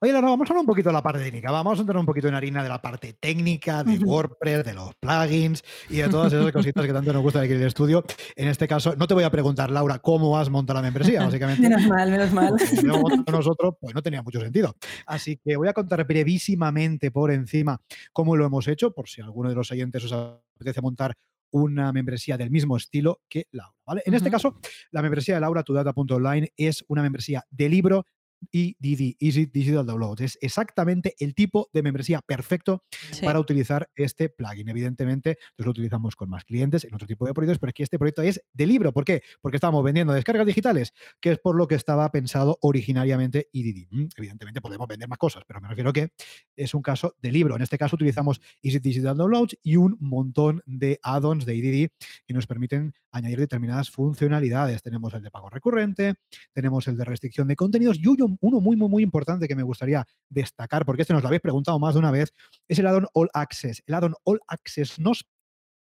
[0.00, 1.50] Oye, Laura, vamos a hablar un poquito de la parte técnica.
[1.50, 4.94] Vamos a entrar un poquito en harina de la parte técnica, de WordPress, de los
[4.96, 8.04] plugins y de todas esas cositas que tanto nos gusta aquí en el estudio.
[8.34, 11.62] En este caso, no te voy a preguntar, Laura, cómo has montado la membresía, básicamente.
[11.62, 12.54] menos mal, menos mal.
[13.30, 14.76] nosotros, pues no tenía mucho sentido.
[15.06, 17.80] Así que voy a contar brevísimamente por encima
[18.12, 21.14] cómo lo hemos hecho, por si alguno de los oyentes os apetece montar
[21.54, 23.76] una membresía del mismo estilo que Laura.
[23.86, 24.02] ¿vale?
[24.06, 24.58] En este caso,
[24.90, 28.06] la membresía de Laura, tudata.online, es una membresía de libro
[28.52, 30.20] EDD, Easy Digital Download.
[30.20, 32.84] Es exactamente el tipo de membresía perfecto
[33.22, 34.68] para utilizar este plugin.
[34.68, 38.22] Evidentemente, lo utilizamos con más clientes en otro tipo de proyectos, pero aquí este proyecto
[38.22, 38.92] es de libro.
[38.92, 39.22] ¿Por qué?
[39.40, 43.86] Porque estamos vendiendo descargas digitales, que es por lo que estaba pensado originariamente EDD.
[43.90, 46.10] Mm, evidentemente podemos vender más cosas, pero me refiero que
[46.56, 47.56] es un caso de libro.
[47.56, 51.90] En este caso utilizamos Easy Digital Downloads y un montón de add-ons de EDD
[52.26, 54.82] que nos permiten añadir determinadas funcionalidades.
[54.82, 56.14] Tenemos el de pago recurrente,
[56.52, 59.62] tenemos el de restricción de contenidos y un uno muy, muy, muy importante que me
[59.62, 62.32] gustaría destacar, porque este nos lo habéis preguntado más de una vez,
[62.68, 63.82] es el add-on All Access.
[63.86, 65.26] El add-on All Access nos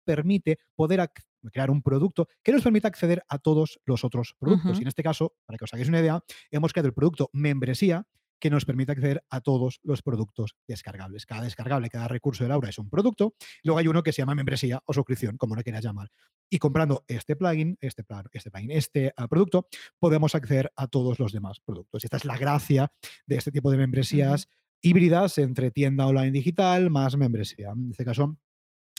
[0.05, 1.09] permite poder
[1.51, 4.79] crear un producto que nos permita acceder a todos los otros productos.
[4.79, 8.05] Y en este caso, para que os hagáis una idea, hemos creado el producto membresía,
[8.39, 11.25] que nos permite acceder a todos los productos descargables.
[11.25, 13.35] Cada descargable, cada recurso de Laura es un producto.
[13.63, 16.09] Luego hay uno que se llama membresía o suscripción, como lo quieras llamar.
[16.49, 19.67] Y comprando este plugin, este, este plugin, este ah, producto,
[19.99, 22.03] podemos acceder a todos los demás productos.
[22.03, 22.91] Y esta es la gracia
[23.25, 24.47] de este tipo de membresías
[24.81, 27.71] híbridas entre tienda online digital más membresía.
[27.71, 28.37] En este caso,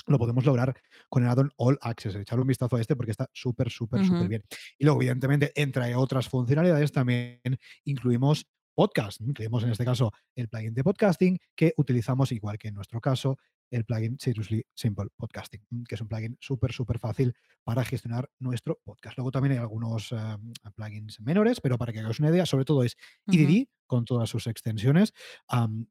[0.06, 0.74] lo podemos lograr
[1.08, 2.14] con el add-on All Access.
[2.16, 4.44] Echar un vistazo a este porque está súper, súper, súper bien.
[4.78, 7.40] Y luego, evidentemente, entre otras funcionalidades, también
[7.84, 8.46] incluimos
[8.78, 9.20] podcast.
[9.34, 13.36] Tenemos en este caso el plugin de podcasting que utilizamos igual que en nuestro caso
[13.72, 18.78] el plugin Seriously Simple Podcasting, que es un plugin súper, súper fácil para gestionar nuestro
[18.84, 19.18] podcast.
[19.18, 22.84] Luego también hay algunos em, plugins menores, pero para que hagáis una idea, sobre todo
[22.84, 25.12] es EDD con todas sus extensiones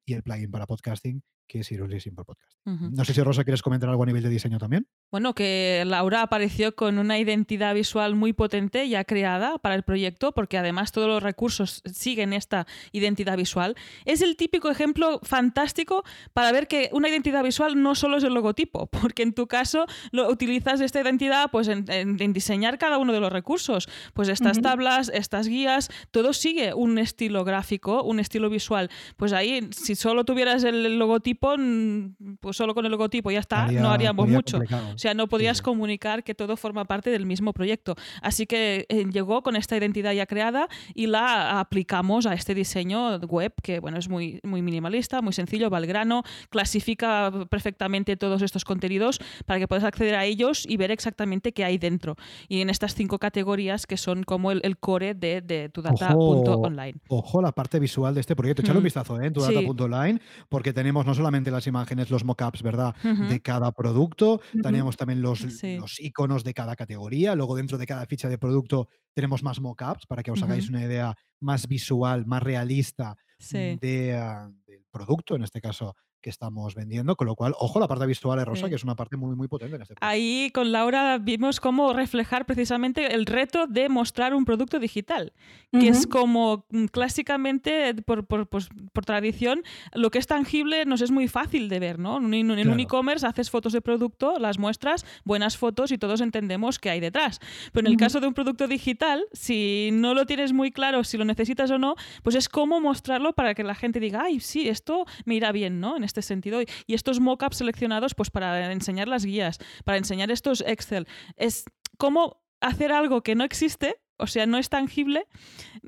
[0.05, 2.53] y el plugin para podcasting que es Seriously Simple Podcast.
[2.65, 4.87] No sé si Rosa quieres comentar algo a nivel de diseño también.
[5.09, 10.33] Bueno, que Laura apareció con una identidad visual muy potente ya creada para el proyecto,
[10.33, 13.75] porque además todos los recursos siguen esta identidad visual.
[14.03, 18.33] Es el típico ejemplo fantástico para ver que una identidad visual no solo es el
[18.33, 23.21] logotipo, porque en tu caso lo utilizas esta identidad pues en, diseñar cada uno de
[23.21, 23.87] los recursos.
[24.13, 28.89] Pues estas tablas, estas guías, todo sigue un estilo gráfico, un estilo visual.
[29.15, 33.67] Pues ahí, si solo tuvieras el logotipo, logotipo, pues solo con el logotipo ya está,
[33.71, 34.59] no haríamos mucho.
[34.93, 37.95] O sea, no podrías comunicar que todo forma parte del mismo proyecto.
[38.21, 43.19] Así que eh, llegó con esta identidad ya creada y la aplicamos a este diseño
[43.19, 48.41] web que, bueno, es muy, muy minimalista, muy sencillo, va al grano, clasifica perfectamente todos
[48.41, 52.15] estos contenidos para que puedas acceder a ellos y ver exactamente qué hay dentro.
[52.47, 56.99] Y en estas cinco categorías que son como el, core de, de tu data.online.
[57.07, 58.61] Ojo, la parte visual de este proyecto.
[58.61, 59.27] Echale un vistazo ¿eh?
[59.27, 60.19] en tu data.online,
[60.49, 62.95] porque tenemos no solamente las imágenes, los mockups, ¿verdad?
[63.03, 67.35] De cada producto, tenemos también los, los iconos de cada categoría.
[67.35, 70.81] Luego, dentro de cada ficha de producto, tenemos más mockups para que os hagáis una
[70.85, 73.17] idea más visual, más realista
[73.51, 77.87] de, ah, del producto, en este caso que estamos vendiendo, con lo cual, ojo, la
[77.87, 80.71] parte visual de Rosa, que es una parte muy, muy potente en este Ahí con
[80.71, 85.33] Laura vimos cómo reflejar precisamente el reto de mostrar un producto digital,
[85.71, 89.63] que es como mm, clásicamente, por, por, pues, por, tradición,
[89.93, 92.17] lo que es tangible nos es muy fácil de ver, ¿no?
[92.17, 96.89] En, un e-commerce haces fotos de producto, las muestras, buenas fotos y todos entendemos qué
[96.89, 97.39] hay detrás.
[97.71, 101.17] Pero en el caso de un producto digital, si no lo tienes muy claro, si
[101.17, 104.67] lo necesitas o no, pues es cómo mostrarlo para que la gente diga, ay, sí,
[104.69, 105.95] esto me irá bien, ¿no?
[106.07, 106.61] Este sentido.
[106.61, 111.65] Y estos mockups seleccionados, pues para enseñar las guías, para enseñar estos Excel, es
[111.97, 115.27] cómo hacer algo que no existe o sea, no es tangible,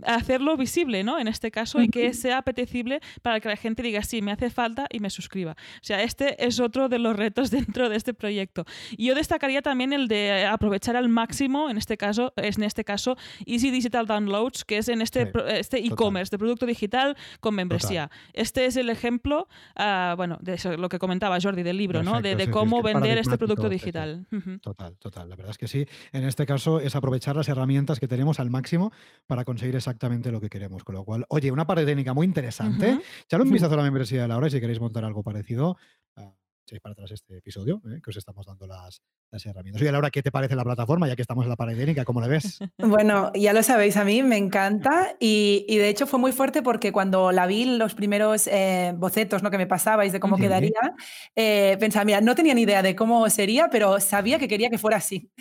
[0.04, 1.20] hacerlo visible, ¿no?
[1.20, 4.50] En este caso, y que sea apetecible para que la gente diga, sí, me hace
[4.50, 5.54] falta y me suscriba.
[5.54, 8.66] O sea, este es otro de los retos dentro de este proyecto.
[8.92, 12.84] Y yo destacaría también el de aprovechar al máximo, en este caso, es en este
[12.84, 18.10] caso, Easy Digital Downloads, que es en este este e-commerce de producto digital con membresía.
[18.34, 22.22] Este es el ejemplo, uh, bueno, de eso, lo que comentaba Jordi del libro, ¿no?
[22.22, 24.26] De, cómo vender este producto digital.
[24.62, 25.30] Total, total.
[25.30, 25.86] La verdad es que sí.
[26.12, 28.92] En este caso es aprovechar las herramientas que tenemos al máximo
[29.28, 30.84] para conseguir exactamente lo que queremos.
[30.84, 32.94] Con lo cual, oye, una parte técnica muy interesante.
[32.96, 35.78] Uh un vistazo a la membresía de Laura y si queréis montar algo parecido.
[36.16, 36.34] Uh,
[36.80, 38.00] para atrás este episodio, ¿eh?
[38.04, 39.02] que os estamos dando las,
[39.32, 39.82] las herramientas.
[39.82, 41.08] Oye, Laura, ¿qué te parece la plataforma?
[41.08, 42.60] Ya que estamos en la pared técnica, ¿cómo la ves?
[42.78, 46.62] Bueno, ya lo sabéis, a mí me encanta y, y de hecho fue muy fuerte
[46.62, 49.52] porque cuando la vi, los primeros eh, bocetos ¿no?
[49.52, 50.96] que me pasabais de cómo quedaría,
[51.36, 54.78] eh, pensaba, mira, no tenía ni idea de cómo sería, pero sabía que quería que
[54.78, 55.32] fuera así.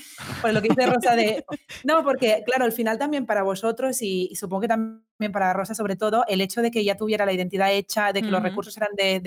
[0.40, 1.44] Por lo que dice Rosa de...
[1.84, 5.96] No, porque claro, al final también para vosotros y, supongo que también para Rosa sobre
[5.96, 8.90] todo, el hecho de que ya tuviera la identidad hecha, de que los recursos eran
[8.96, 9.20] de,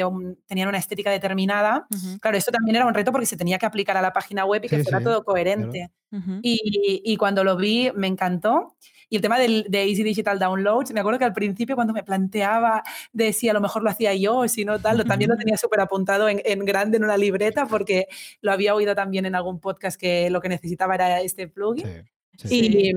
[0.48, 1.88] tenían una estética determinada,
[2.22, 4.64] claro, esto también era un reto porque se tenía que aplicar a la página web
[4.64, 5.92] y que fuera todo coherente.
[6.42, 8.76] y, y, cuando lo vi me encantó.
[9.10, 12.02] Y el tema del, de Easy Digital Downloads, me acuerdo que al principio cuando me
[12.02, 12.82] planteaba
[13.12, 15.58] de si a lo mejor lo hacía yo o si no tal, también lo tenía
[15.58, 18.08] súper apuntado en, en, grande en una libreta porque
[18.40, 22.06] lo había oído también en algún podcast que lo que necesitaba era este plugin.
[22.50, 22.94] Y,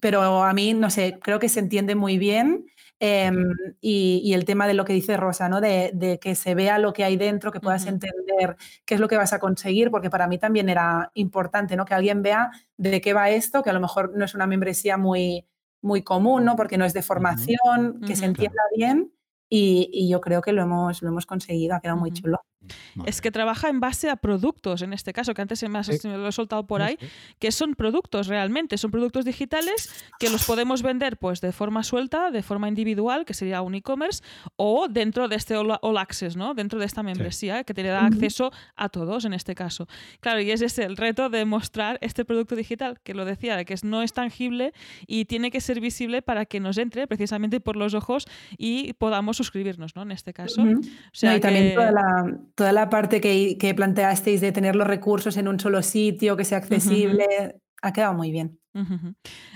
[0.00, 2.66] pero a mí, no sé, creo que se entiende muy bien.
[3.00, 5.60] Em, y, el tema de lo que dice Rosa, ¿no?
[5.60, 9.16] De, que se vea lo que hay dentro, que puedas entender qué es lo que
[9.16, 11.84] vas a conseguir, porque para mí también era importante, ¿no?
[11.84, 14.96] Que alguien vea de qué va esto, que a lo mejor no es una membresía
[14.96, 15.46] muy,
[15.80, 16.56] muy común, ¿no?
[16.56, 19.12] Porque no es de formación, que se entienda bien
[19.48, 22.42] y, yo creo que lo hemos, lo hemos conseguido, ha quedado muy chulo.
[23.06, 25.80] Es que trabaja en base a productos, en este caso, que antes se me,
[26.16, 26.98] lo he soltado por ahí,
[27.38, 32.30] que son productos realmente, son productos digitales que los podemos vender pues de forma suelta,
[32.30, 34.22] de forma individual, que sería un e-commerce,
[34.56, 36.54] o dentro de este All, Access, ¿no?
[36.54, 39.86] dentro de esta membresía, que te da acceso a todos en este caso.
[40.20, 43.74] Claro, y ese es el reto de mostrar este producto digital, que lo decía, que
[43.82, 44.72] no es tangible
[45.06, 49.36] y tiene que ser visible para que nos entre precisamente por los ojos y podamos
[49.36, 50.02] suscribirnos, ¿no?
[50.02, 50.62] En este caso.
[50.62, 50.80] O
[51.12, 55.36] sea, y también toda, la, toda la parte que, que, planteasteis de tener los recursos
[55.36, 58.58] en un solo sitio, que sea accesible, ha quedado muy bien.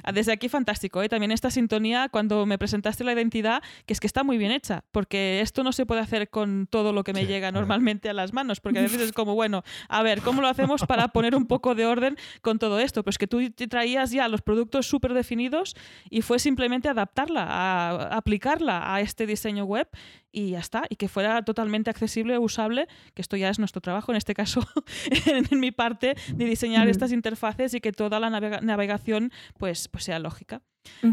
[0.03, 1.03] Ah, desde aquí fantástico.
[1.03, 1.09] ¿eh?
[1.09, 4.85] También esta sintonía, cuando me presentaste la identidad, que es que está muy bien hecha,
[4.91, 8.33] porque esto no se puede hacer con todo lo que me llega normalmente a las
[8.33, 11.47] manos, porque a veces es como, bueno, a ver, ¿cómo lo hacemos para poner un
[11.47, 13.05] poco de orden con todo esto?
[13.05, 15.75] Pues que tú te traías ya los productos súper definidos
[16.11, 19.89] y fue simplemente adaptarla, a, aplicarla a este diseño web
[20.33, 24.13] y ya está, y que fuera totalmente accesible, usable, que esto ya es nuestro trabajo,
[24.13, 24.67] en este caso,
[25.27, 30.19] en, mi parte, de diseñar estas interfaces y que toda la navegación pues, pues sea
[30.19, 30.63] lógica.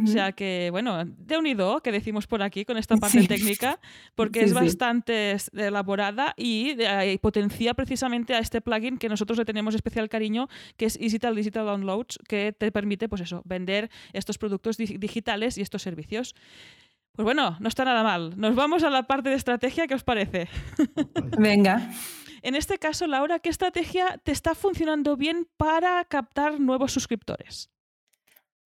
[0.04, 3.80] O sea que, bueno, de unido, que decimos por aquí con esta parte técnica,
[4.16, 6.76] porque es bastante elaborada y,
[7.22, 10.48] potencia precisamente a este plugin que nosotros le tenemos especial cariño,
[10.78, 15.62] que es Digital Digital Downloads, que te permite, pues eso, vender estos productos digitales y
[15.62, 16.36] estos servicios.
[17.14, 18.40] Pues bueno, no está nada mal.
[18.40, 20.48] Nos vamos a la parte de estrategia, ¿qué os parece?
[21.38, 21.92] Venga.
[22.42, 27.70] En este caso, Laura, ¿qué estrategia te está funcionando bien para captar nuevos suscriptores?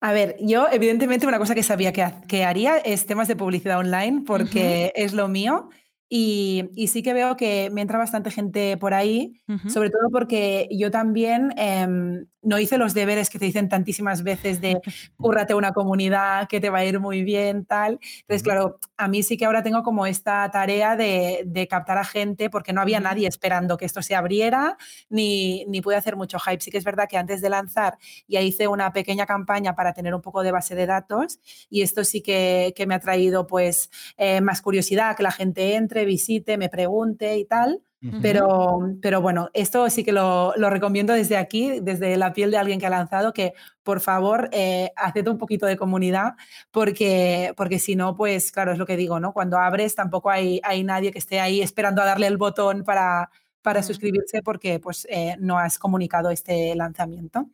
[0.00, 3.78] A ver, yo evidentemente una cosa que sabía que, que haría es temas de publicidad
[3.78, 5.70] online porque es lo mío.
[6.08, 10.90] Y, sí que veo que me entra bastante gente por ahí, sobre todo porque yo
[10.90, 14.80] también em, no hice los deberes que te dicen tantísimas veces de
[15.16, 17.98] cúrrate una comunidad, que te va a ir muy bien, tal.
[18.20, 22.50] Entonces, claro, a mí sí que ahora tengo como esta tarea de, captar a gente
[22.50, 24.76] porque no había nadie esperando que esto se abriera
[25.08, 26.60] ni, ni pude hacer mucho hype.
[26.60, 27.96] Sí que es verdad que antes de lanzar
[28.28, 31.38] ya hice una pequeña campaña para tener un poco de base de datos
[31.70, 33.88] y esto sí que, me ha traído pues
[34.18, 37.82] eh, más curiosidad, que la gente entre, visite, me pregunte y tal.
[38.20, 42.58] Pero, pero bueno, esto sí que lo, lo, recomiendo desde aquí, desde la piel de
[42.58, 46.34] alguien que ha lanzado, que por favor, eh, haced un poquito de comunidad,
[46.70, 49.32] porque, porque si no, pues claro, es lo que digo, ¿no?
[49.32, 53.30] Cuando abres tampoco hay, hay nadie que esté ahí esperando a darle el botón para,
[53.64, 57.48] para suscribirse porque pues, eh, no has comunicado este lanzamiento.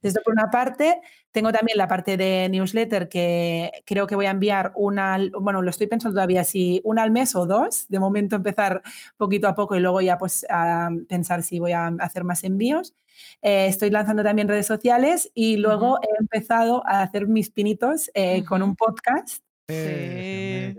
[0.00, 1.00] Esto por una parte.
[1.32, 5.70] Tengo también la parte de newsletter que creo que voy a enviar una, bueno, lo
[5.70, 7.86] estoy pensando todavía si una al mes o dos.
[7.88, 8.80] De momento empezar
[9.16, 12.94] poquito a poco y luego ya pues a pensar si voy a hacer más envíos.
[13.42, 18.44] Eh, estoy lanzando también redes sociales y luego he empezado a hacer mis pinitos eh,
[18.44, 19.42] con un podcast.
[19.68, 20.76] Sí.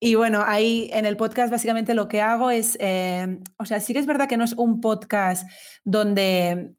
[0.00, 3.92] Y, bueno, ahí en el podcast básicamente lo que hago es, eh, o sea, sí
[3.92, 5.48] que es verdad que no es un podcast
[5.84, 6.74] donde,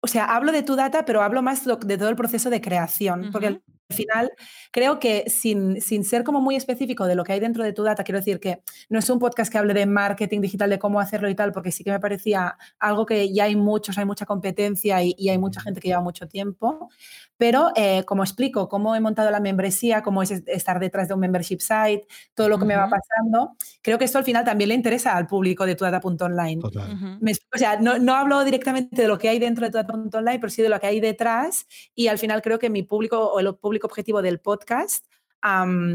[0.00, 3.28] o sea, hablo de tu data, pero hablo más de todo el proceso de creación,
[3.30, 4.32] porque al final
[4.72, 7.82] creo que sin, sin, ser como muy específico de lo que hay dentro de tu
[7.82, 10.98] data, quiero decir que no es un podcast que hable de marketing digital, de cómo
[10.98, 14.24] hacerlo y tal, porque sí que me parecía algo que ya hay muchos, hay mucha
[14.24, 16.88] competencia y, y hay mucha gente que lleva mucho tiempo,
[17.36, 21.20] pero eh, como explico cómo he montado la membresía, cómo es estar detrás de un
[21.20, 24.74] membership site, todo lo que me va pasando, creo que esto al final también le
[24.74, 26.62] interesa al público de tudata.online.
[26.62, 30.62] O sea, no, no, hablo directamente de lo que hay dentro de tudata.online, pero sí
[30.62, 33.86] de lo que hay detrás y al final creo que mi público o el público
[33.86, 35.04] objetivo del podcast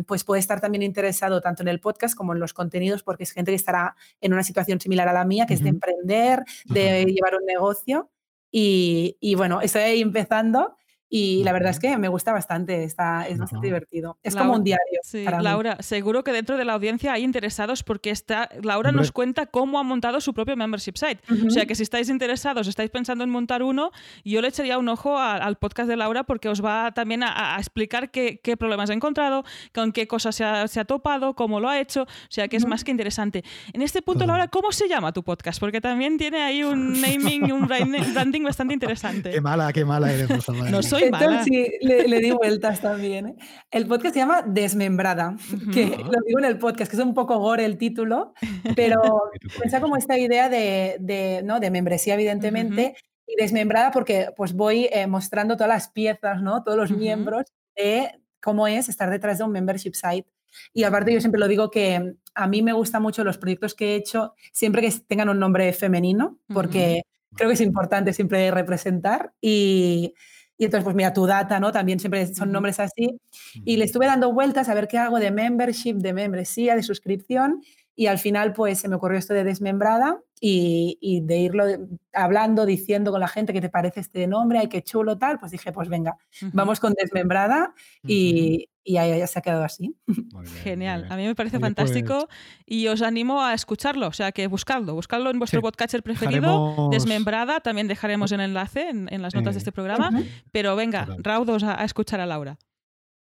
[0.07, 3.31] pues puede estar también interesado tanto en el podcast como en los contenidos, porque es
[3.31, 7.05] gente que estará en una situación similar a la mía, que es de emprender, de
[7.05, 8.09] llevar un negocio.
[8.49, 10.75] Y, y, bueno, estoy ahí empezando
[11.13, 14.17] y la verdad es que me gusta bastante, está, es bastante divertido.
[14.23, 15.01] Es como un diario.
[15.03, 19.45] Sí, Laura, seguro que dentro de la audiencia hay interesados porque está, Laura nos cuenta
[19.47, 21.19] cómo ha montado su propio membership site.
[21.45, 23.91] O sea que si estáis interesados, estáis pensando en montar uno,
[24.23, 28.09] yo le echaría un ojo al podcast de Laura porque os va también a, explicar
[28.09, 29.43] qué, qué, problemas ha encontrado,
[29.73, 32.03] con qué cosas se ha, se ha, topado, cómo lo ha hecho.
[32.03, 33.43] O sea que es más que interesante.
[33.73, 35.59] En este punto, Laura, ¿cómo se llama tu podcast?
[35.59, 39.31] Porque también tiene ahí un naming, un branding bastante interesante.
[39.31, 40.29] Qué mala, qué mala eres,
[40.71, 41.00] No soy
[41.43, 43.27] sí, le, di vueltas también.
[43.27, 43.35] ¿eh?
[43.69, 45.35] El podcast se llama Desmembrada,
[45.73, 48.33] que lo digo en el podcast, que es un poco gore el título,
[48.75, 49.01] pero
[49.61, 51.59] piensa como esta idea de, ¿no?
[51.59, 52.95] de membresía, evidentemente,
[53.27, 56.63] y desmembrada porque pues voy eh, mostrando todas las piezas, ¿no?
[56.63, 57.45] todos los miembros
[57.75, 60.27] de cómo es estar detrás de un membership site.
[60.73, 63.93] Y aparte yo siempre lo digo que a mí me gustan mucho los proyectos que
[63.93, 67.03] he hecho, siempre que tengan un nombre femenino, porque
[67.35, 69.33] creo que es importante siempre representar.
[69.41, 70.13] Y,
[70.61, 71.71] y entonces, pues mira, tu data, ¿no?
[71.71, 73.19] También siempre son nombres así.
[73.65, 77.63] Y le estuve dando vueltas a ver qué hago de membership, de membresía, de suscripción.
[77.95, 81.65] Y al final, pues se me ocurrió esto de desmembrada y, de irlo
[82.13, 85.39] hablando, diciendo con la gente qué te parece este nombre, ay, qué chulo, tal.
[85.39, 86.17] Pues dije, pues venga,
[86.53, 87.73] vamos con desmembrada
[88.03, 89.95] y, y ya, se ha quedado así.
[90.63, 92.27] Genial, a mí me parece fantástico
[92.65, 97.59] y os animo a escucharlo, o sea que buscadlo, buscadlo en vuestro podcatcher preferido, Desmembrada,
[97.59, 100.11] también dejaremos el enlace en, las notas de este programa,
[100.51, 102.57] pero venga, raudos a, escuchar a Laura.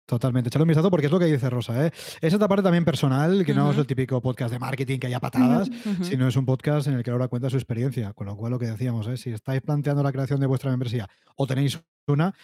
[0.08, 1.86] Totalmente, echadle un vistazo porque es lo que dice Rosa.
[1.86, 1.92] ¿eh?
[2.22, 5.20] Es esta parte también personal, que no es el típico podcast de marketing que haya
[5.20, 5.70] patadas,
[6.02, 8.14] sino es un podcast en el que Laura cuenta su experiencia.
[8.14, 9.18] Con lo cual, lo que decíamos, ¿eh?
[9.18, 11.78] si estáis planteando la creación de vuestra membresía o tenéis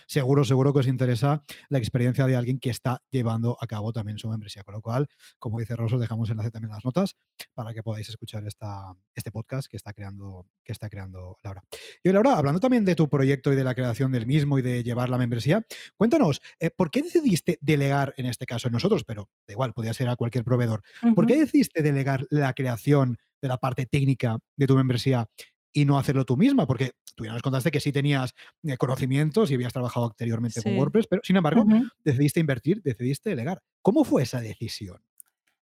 [0.08, 4.18] seguro, seguro que os interesa la experiencia de alguien que está llevando a cabo también
[4.18, 4.64] su membresía.
[4.64, 5.08] Con lo cual,
[5.40, 7.16] como dice Rosa, dejamos enlace también en las notas
[7.54, 11.64] para que podáis escuchar esta, este podcast que está creando, que está creando Laura.
[12.04, 14.84] Y Laura, hablando también de tu proyecto y de la creación del mismo y de
[14.84, 15.66] llevar la membresía,
[15.98, 19.94] cuéntanos, eh, ¿por qué decidiste delegar, en este caso en nosotros, pero da igual, podría
[19.94, 20.84] ser a cualquier proveedor,
[21.16, 25.30] ¿por qué decidiste delegar la creación de la parte técnica de tu membresía
[25.74, 29.52] y no hacerlo tú misma, porque tú ya nos contaste que sí tenías eh, conocimientos
[29.52, 31.66] y habías trabajado anteriormente con WordPress, pero sin embargo
[32.04, 33.62] decidiste invertir, decidiste delegar.
[33.82, 35.02] ¿Cómo fue esa decisión?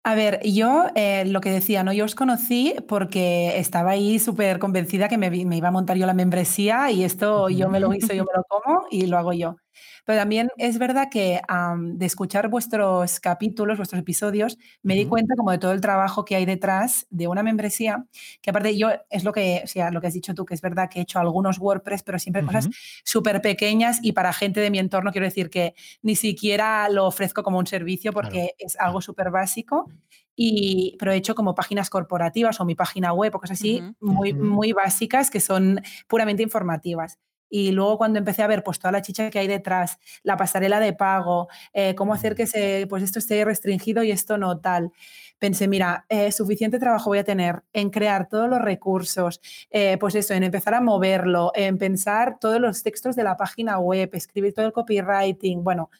[0.04, 1.92] A ver, yo eh, lo que decía, ¿no?
[1.92, 6.14] Yo os conocí porque estaba ahí súper convencida que me, iba a montar yo la
[6.14, 9.56] membresía y esto yo me lo hice, yo me lo como y lo hago yo.
[10.04, 11.40] Pero también es verdad que
[11.76, 16.36] de escuchar vuestros capítulos, vuestros episodios, me di cuenta como de todo el trabajo que
[16.36, 18.06] hay detrás de una membresía,
[18.40, 20.60] que aparte yo es lo que, o sea, lo que has dicho tú, que es
[20.60, 22.68] verdad que he hecho algunos WordPress, pero siempre cosas
[23.04, 27.42] súper pequeñas y para gente de mi entorno quiero decir que ni siquiera lo ofrezco
[27.42, 29.90] como un servicio porque es algo súper básico.
[30.34, 34.32] Y, pero he hecho como páginas corporativas o mi página web o cosas así muy,
[34.32, 37.18] muy básicas que son puramente informativas.
[37.54, 40.80] Y luego cuando empecé a ver pues toda la chicha que hay detrás, la pasarela
[40.80, 44.90] de pago, eh, cómo hacer que se, pues esto esté restringido y esto no tal,
[45.38, 50.14] pensé, mira, eh, suficiente trabajo voy a tener en crear todos los recursos, eh, pues
[50.14, 54.54] eso, en empezar a moverlo, en pensar todos los textos de la página web, escribir
[54.54, 55.90] todo el copywriting, bueno,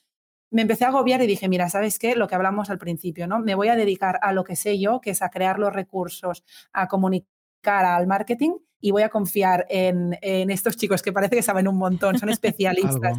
[0.50, 2.16] me empecé a agobiar y dije, mira, ¿sabes qué?
[2.16, 3.40] Lo que hablamos al principio, ¿no?
[3.40, 6.44] Me voy a dedicar a lo que sé yo, que es a crear los recursos,
[6.72, 7.28] a comunicar
[7.66, 12.18] al marketing y voy a confiar en, estos chicos que parece que saben un montón,
[12.18, 13.16] son especialistas.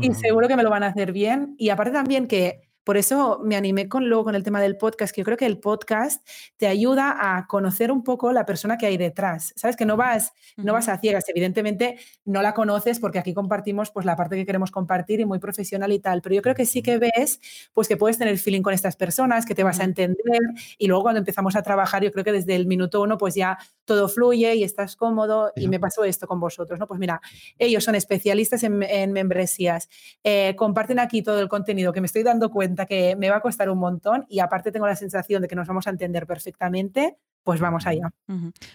[0.00, 1.56] y seguro que me lo van a hacer bien.
[1.58, 5.12] Y aparte también que por eso me animé con, luego con el tema del podcast,
[5.12, 6.24] que yo creo que el podcast
[6.56, 9.52] te ayuda a conocer un poco la persona que hay detrás.
[9.56, 13.90] Sabes que no vas, no vas a ciegas, evidentemente no la conoces porque aquí compartimos
[13.90, 16.64] pues la parte que queremos compartir y muy profesional y tal, pero yo creo que
[16.64, 17.40] sí que ves
[17.74, 20.40] pues que puedes tener feeling con estas personas, que te vas a entender
[20.78, 23.58] y luego cuando empezamos a trabajar yo creo que desde el minuto uno pues ya
[23.86, 26.86] todo fluye y estás cómodo y me pasó esto con vosotros, ¿no?
[26.86, 27.22] Pues mira,
[27.58, 29.88] ellos son especialistas en, membresías,
[30.22, 33.40] eh, comparten aquí todo el contenido que me estoy dando cuenta que me va a
[33.40, 37.16] costar un montón y aparte tengo la sensación de que nos vamos a entender perfectamente,
[37.46, 38.10] pues vamos allá.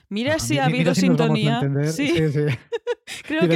[0.07, 1.59] Mira si ha habido sintonía.
[1.91, 2.07] Sí.
[2.31, 2.39] sí,
[3.27, 3.55] Creo que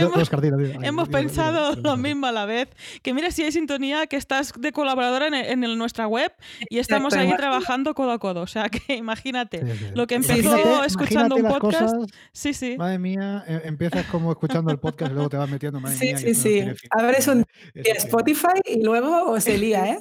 [0.84, 2.68] hemos, pensado lo mismo a la vez.
[3.02, 6.34] Que mira si hay sintonía, que estás de colaboradora en, nuestra web
[6.70, 8.42] y estamos ahí trabajando codo a codo.
[8.42, 9.64] O sea que imagínate,
[9.96, 11.96] lo que empezó escuchando un podcast.
[12.34, 12.76] sí, sí.
[12.78, 15.80] Madre mía, em, empiezas como escuchando el podcast y luego te vas metiendo.
[15.80, 16.64] Madre sí, mía, sí, sí.
[16.90, 20.00] Abres un Spotify y luego se lía, ¿eh?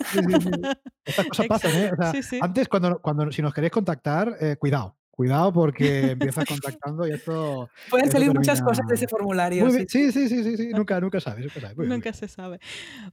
[1.05, 1.93] Estas cosas pasan, ¿eh?
[2.41, 7.71] antes, cuando, cuando, si nos queréis contactar, eh, cuidado Cuidado porque empiezas contactando y esto.
[7.89, 9.71] Pueden salir muchas cosas de ese formulario.
[9.71, 9.87] Sí.
[9.89, 10.11] sí.
[10.11, 11.47] sí, sí, sí, Nunca, nunca sabes.
[11.77, 12.59] Nunca, se sabe.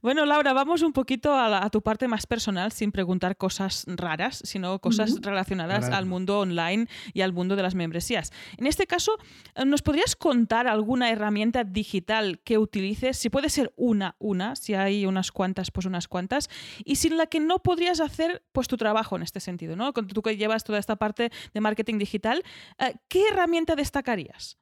[0.00, 4.80] Bueno, Laura, vamos un poquito a, tu parte más personal, sin preguntar cosas raras, sino
[4.80, 8.32] cosas relacionadas al mundo online y al mundo de las membresías.
[8.56, 9.16] En este caso,
[9.54, 13.16] eh, ¿nos podrías contar alguna herramienta digital que utilices?
[13.16, 16.50] Si puede ser una, una, si hay unas cuantas, pues unas cuantas,
[16.84, 19.92] y sin la que no podrías hacer pues tu trabajo en este sentido, ¿no?
[19.92, 22.42] Tú que llevas toda esta parte de marketing digital,
[22.78, 24.58] eh, ¿qué herramienta destacarías?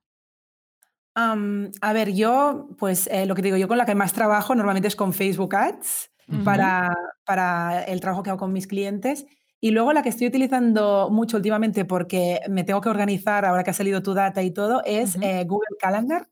[1.14, 4.88] a ver, yo, pues eh, lo que digo, yo con la que más trabajo normalmente
[4.88, 6.10] es con Facebook Ads
[6.44, 9.26] para, para el trabajo que hago con mis clientes.
[9.60, 13.70] Y luego la que estoy utilizando mucho últimamente porque me tengo que organizar ahora que
[13.70, 16.28] ha salido tu data y todo es eh, Google Calendar,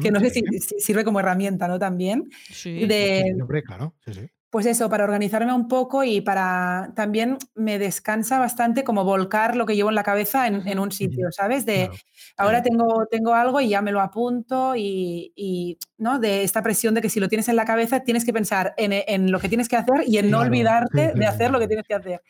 [0.00, 0.42] que no sé si,
[0.78, 1.78] sirve como herramienta, ¿no?
[1.78, 2.30] También.
[2.50, 3.36] Sí, de,
[3.66, 3.94] claro.
[4.06, 9.02] Sí, sí pues eso, para organizarme un poco y para también me descansa bastante como
[9.02, 11.64] volcar lo que llevo en la cabeza en, un sitio, ¿sabes?
[11.64, 11.88] De
[12.36, 16.18] ahora tengo, tengo algo y ya me lo apunto y, ¿no?
[16.18, 19.32] De esta presión de que si lo tienes en la cabeza tienes que pensar en,
[19.32, 21.94] lo que tienes que hacer y en no olvidarte de hacer lo que tienes que
[21.94, 22.20] hacer.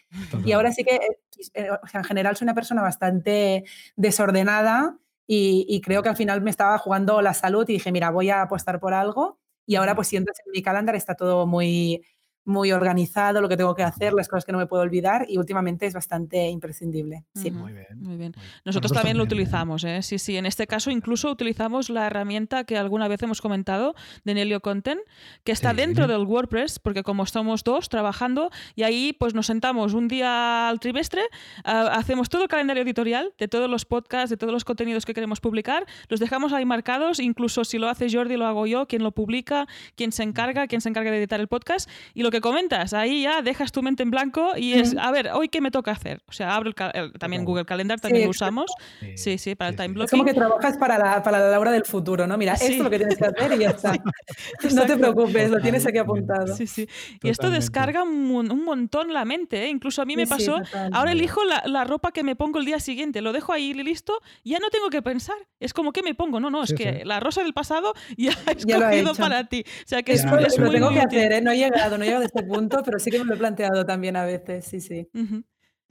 [0.45, 1.18] Y ahora sí que, eh,
[1.55, 3.64] eh, en general soy una persona bastante
[3.97, 4.97] desordenada
[5.27, 8.31] y, y creo que al final me estaba jugando la salud y dije, mira, voy
[8.31, 12.02] a apostar por algo y ahora, pues si entras en mi calendario, está todo muy,
[12.45, 15.38] muy organizado, lo que tengo que hacer, las cosas que no me puedo olvidar y
[15.38, 17.24] últimamente es bastante imprescindible.
[17.34, 17.51] Sí.
[17.51, 17.86] Muy bien.
[17.97, 18.34] Muy bien.
[18.64, 20.03] Nosotros, también lo utilizamos, ¿eh?
[20.03, 20.36] Sí, sí.
[20.36, 25.01] En este caso incluso utilizamos la herramienta que alguna vez hemos comentado de Nelio Content,
[25.45, 29.95] que está dentro del WordPress, porque como estamos dos trabajando y ahí pues nos sentamos
[29.95, 31.22] un día al trimestre,
[31.64, 35.14] ah, hacemos todo el calendario editorial de todos los podcasts, de todos los contenidos que
[35.14, 39.03] queremos publicar, los dejamos ahí marcados, incluso si lo hace Jordi lo hago yo, quien
[39.03, 42.41] lo publica, quien se encarga, quien se encarga de editar el podcast y lo que
[42.41, 45.70] comentas, ahí ya dejas tu mente en blanco y es, a ver, hoy qué me
[45.70, 46.20] toca hacer.
[46.26, 46.72] O sea, abro
[47.18, 48.72] también Google Calendar, también lo usamos.
[49.14, 50.05] Sí, sí, para el time blocking.
[50.05, 52.37] Es como que trabajas para la, para la hora del futuro, ¿no?
[52.37, 53.93] Mira, esto es lo que tienes que hacer y ya está.
[54.74, 56.57] no te preocupes, lo tienes aquí apuntado.
[56.57, 56.89] Sí, sí.
[57.22, 58.33] Y esto descarga un,
[58.64, 59.68] montón la mente, ¿eh?
[59.68, 60.57] Incluso a mí me pasó,
[60.93, 64.20] ahora elijo la, la, ropa que me pongo el día siguiente, lo dejo ahí listo,
[64.45, 65.37] ya no tengo que pensar.
[65.61, 68.53] Es como que me pongo, no, no, es que la rosa del pasado ya he
[68.53, 69.64] escogido para ti.
[69.66, 71.41] O sea, que es, es, lo muy, tengo que hacer, ¿eh?
[71.41, 73.37] No he llegado, no he llegado a este punto, pero sí que me lo he
[73.37, 75.09] planteado también a veces, sí, sí.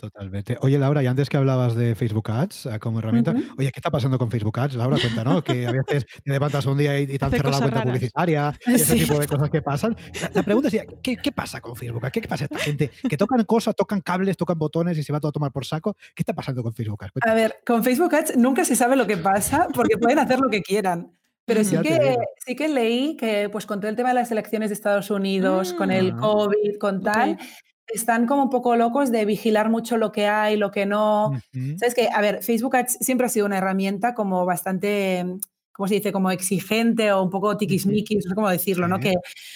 [0.02, 0.58] Totalmente.
[0.62, 3.92] Oye, Laura, y antes que hablabas de Facebook Ads ah, como herramienta, oye, ¿qué está
[3.92, 4.74] pasando con Facebook Ads?
[4.74, 7.84] Laura, cuéntanos, que a veces te levantas un día y, te han cerrado la cuenta
[7.84, 9.96] publicitaria y ese tipo de cosas que pasan.
[10.34, 12.14] La, pregunta es, ¿qué, ¿qué, pasa con Facebook Ads?
[12.14, 12.90] ¿Qué, pasa esta gente?
[13.08, 15.96] Que tocan cosas, tocan cables, tocan botones y se va todo a tomar por saco.
[16.16, 17.12] ¿Qué está pasando con Facebook Ads?
[17.22, 20.50] A ver, con Facebook Ads nunca se sabe lo que pasa porque pueden hacer lo
[20.50, 21.12] que quieran.
[21.54, 24.70] Pero sí que, sí que leí que, pues con todo el tema de las elecciones
[24.70, 27.38] de Estados Unidos, con el COVID, con tal,
[27.88, 31.32] están como un poco locos de vigilar mucho lo que hay, lo que no.
[31.78, 35.26] Sabes que, a ver, Facebook siempre ha sido una herramienta como bastante
[35.82, 36.12] ¿cómo se dice?
[36.12, 39.00] Como exigente o un poco tiquismiquis, no sé cómo decirlo, ¿no?
[39.00, 39.16] Que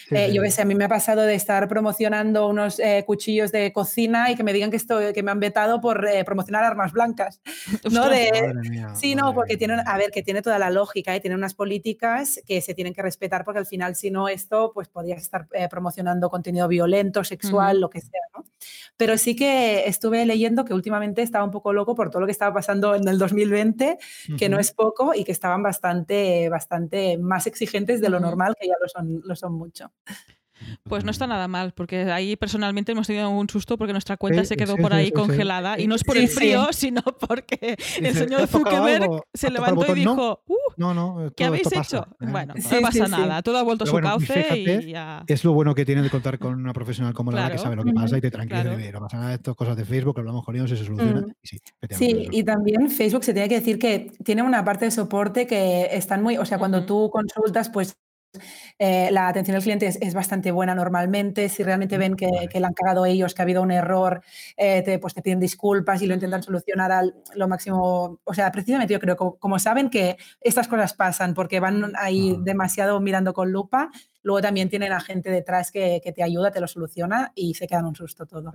[0.09, 3.51] eh, yo qué sé, a mí me ha pasado de estar promocionando unos eh, cuchillos
[3.51, 6.63] de cocina y que me digan que, esto, que me han vetado por eh, promocionar
[6.63, 7.41] armas blancas,
[7.91, 8.09] ¿no?
[8.09, 8.53] De,
[8.95, 12.39] sí, no, porque tienen, a ver, que tiene toda la lógica y tiene unas políticas
[12.47, 16.31] que se tienen que respetar porque al final, si no, esto, pues podrías estar promocionando
[16.31, 18.45] contenido violento, sexual, lo que sea, ¿no?
[18.97, 22.31] Pero sí que estuve leyendo que últimamente estaba un poco loco por todo lo que
[22.31, 23.97] estaba pasando en el 2020,
[24.37, 26.14] que no es poco y que estaban bastante
[26.49, 29.91] bastante, más exigentes de lo normal, que ya lo son, lo son mucho.
[30.83, 34.45] Pues no está nada mal, porque ahí personalmente hemos tenido un susto porque nuestra cuenta
[34.45, 38.47] se quedó por ahí congelada y no es por el frío, sino porque el señor
[38.47, 42.07] Zuckerberg se levantó y dijo, uh, no, no, ¿qué habéis hecho?
[42.19, 42.27] ¿eh?
[42.29, 45.23] Bueno, no pasa nada, todo ha vuelto a su cauce y ya...
[45.27, 47.83] Es lo bueno que tiene de contar con una profesional como la que sabe lo
[47.83, 50.71] que pasa y te tranquiliza no pasa nada, esto cosas de Facebook, hablamos con ellos
[50.71, 51.21] y se soluciona.
[51.21, 51.33] Mm.
[51.91, 55.89] sí, y también Facebook se tiene que decir que tiene una parte de soporte que
[55.91, 57.97] están muy, o sea, cuando tú consultas, pues
[58.79, 61.49] eh, la atención al cliente es, bastante buena normalmente.
[61.49, 64.21] Si realmente ven que, que le han cagado ellos, que ha habido un error,
[64.57, 68.19] eh, te, pues te piden disculpas y lo intentan solucionar al, lo máximo.
[68.23, 72.37] O sea, precisamente yo creo, como, como saben que estas cosas pasan porque van ahí
[72.41, 73.91] demasiado mirando con lupa,
[74.23, 77.67] luego también tienen a gente detrás que, que te ayuda, te lo soluciona y se
[77.67, 78.53] quedan un susto todo.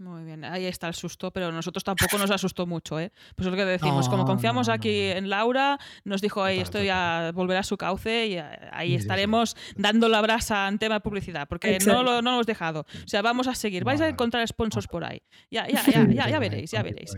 [0.00, 3.12] Muy bien, ahí está el susto, pero nosotros tampoco nos asustó mucho, ¿eh?
[3.36, 7.32] Pues es lo que decimos, como confiamos aquí en Laura, nos dijo, ahí esto ya
[7.34, 8.38] volverá a su cauce y
[8.72, 12.86] ahí estaremos dando la brasa en tema de publicidad, porque no lo, no hemos dejado.
[13.04, 15.20] O sea, vamos a seguir, vais a encontrar sponsors por ahí.
[15.50, 17.14] Ya, ya, ya, ya, ya veréis, ya veréis.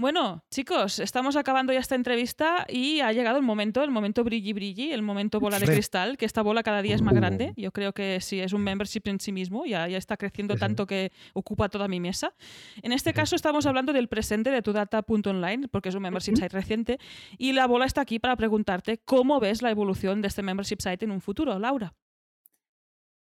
[0.00, 4.54] Bueno, chicos, estamos acabando ya esta entrevista y ha llegado el momento, el momento brilli
[4.54, 7.52] brilli, el momento bola de cristal, que esta bola cada día es más grande.
[7.54, 7.60] Uh.
[7.60, 10.86] Yo creo que si es un membership en sí mismo, ya, ya está creciendo tanto
[10.86, 12.32] que ocupa toda mi mesa.
[12.80, 16.98] En este caso estamos hablando del presente de tudata.online, porque es un membership site reciente,
[17.36, 21.04] y la bola está aquí para preguntarte cómo ves la evolución de este membership site
[21.04, 21.92] en un futuro, Laura.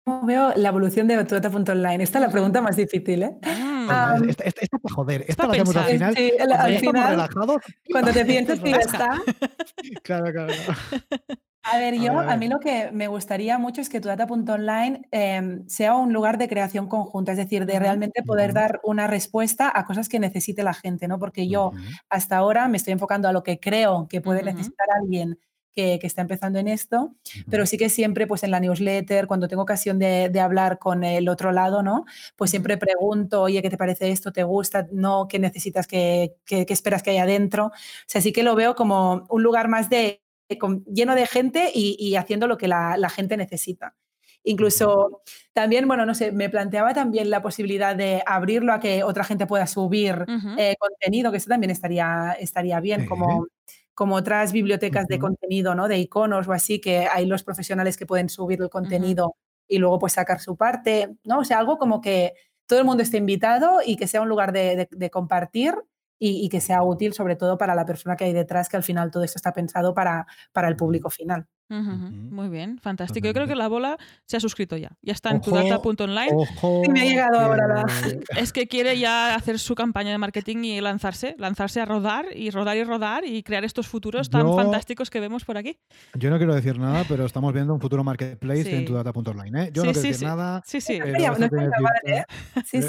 [0.05, 2.03] ¿Cómo veo la evolución de Tudata.online?
[2.03, 3.37] Esta es la pregunta más difícil, ¿eh?
[3.89, 6.15] Ah, esta, esta, para joder, esta la hacemos al final.
[6.15, 7.57] Sí, al final relajados.
[7.91, 9.21] Cuando te piensas que ya está.
[10.03, 10.53] claro, claro.
[11.65, 15.67] A ver, yo, a, mí lo que me gustaría mucho es que Tudata.online eh, em,
[15.69, 19.85] sea un lugar de creación conjunta, es decir, de realmente poder dar una respuesta a
[19.85, 21.19] cosas que necesite la gente, ¿no?
[21.19, 21.71] Porque yo
[22.09, 25.39] hasta ahora me estoy enfocando a lo que creo que puede necesitar alguien
[25.73, 27.15] que, está empezando en esto,
[27.49, 31.29] pero sí que siempre pues en la newsletter, cuando tengo ocasión de, hablar con el
[31.29, 32.05] otro lado, ¿no?
[32.35, 34.31] Pues siempre pregunto, oye, ¿qué te parece esto?
[34.31, 34.87] ¿Te gusta?
[34.91, 35.27] ¿No?
[35.27, 35.87] ¿Qué necesitas?
[35.87, 37.67] ¿Qué, esperas que haya adentro?
[37.67, 37.71] O
[38.05, 40.21] sea, sí que lo veo como un lugar más de,
[40.93, 43.95] lleno de gente y, haciendo lo que la, gente necesita.
[44.45, 45.21] Incluso
[45.53, 49.47] también, bueno, no sé, me planteaba también la posibilidad de abrirlo a que otra gente
[49.47, 50.25] pueda subir
[50.57, 53.47] eh, contenido, que eso también estaría, estaría bien, como
[53.93, 55.87] como otras bibliotecas de contenido, ¿no?
[55.87, 59.35] De iconos o así, que hay los profesionales que pueden subir el contenido
[59.67, 61.39] y luego pues sacar su parte, ¿no?
[61.39, 62.33] O sea, algo como que
[62.65, 65.75] todo el mundo esté invitado y que sea un lugar de, compartir
[66.19, 69.11] y, que sea útil sobre todo para la persona que hay detrás, que al final
[69.11, 71.47] todo esto está pensado para, para el público final.
[71.69, 73.27] Muy bien, fantástico.
[73.27, 74.91] Yo creo que la bola se ha suscrito ya.
[75.01, 76.31] Ya está en tudata.online.
[76.89, 77.85] me ha llegado ahora
[78.37, 82.49] Es que quiere ya hacer su campaña de marketing y lanzarse, lanzarse a rodar y
[82.49, 85.77] rodar y rodar y crear estos futuros tan fantásticos que vemos por aquí.
[86.15, 89.63] Yo no quiero decir nada, pero estamos viendo un futuro marketplace en tudata.online.
[89.63, 89.69] ¿eh?
[89.73, 90.61] Yo no quiero decir nada.
[90.65, 90.99] Sí, sí.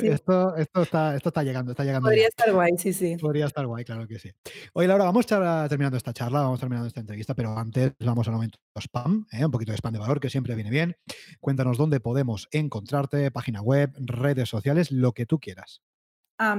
[0.05, 2.07] Esto, esto, está, esto está llegando, está llegando.
[2.07, 3.17] Podría estar guay, sí, sí.
[3.17, 4.31] Podría estar guay, claro que sí.
[4.73, 8.27] Oye, Laura, vamos a estar terminando esta charla, vamos terminando esta entrevista, pero antes vamos
[8.29, 9.45] al momento spam, ¿eh?
[9.45, 10.97] un poquito de spam de valor que siempre viene bien.
[11.41, 15.83] Cuéntanos dónde podemos encontrarte, página web, redes sociales, lo que tú quieras.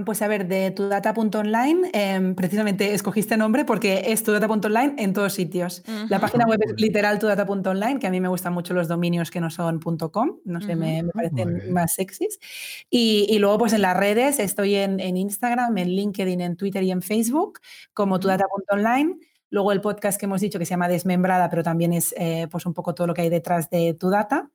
[0.05, 5.83] pues a ver, de tudata.online, eh, precisamente escogiste nombre porque es tudata.online en todos sitios.
[6.09, 9.41] La página web es literal tudata.online, que a mí me gustan mucho los dominios que
[9.41, 12.39] no son .com, no sé, me, parecen más sexys.
[12.89, 16.91] Y, luego, pues en las redes, estoy en, en, Instagram, en LinkedIn, en Twitter y
[16.91, 17.59] en Facebook
[17.93, 19.19] como tudata.online.
[19.49, 22.65] Luego el podcast que hemos dicho que se llama Desmembrada, pero también es eh, pues
[22.65, 24.49] un poco todo lo que hay detrás de tu data.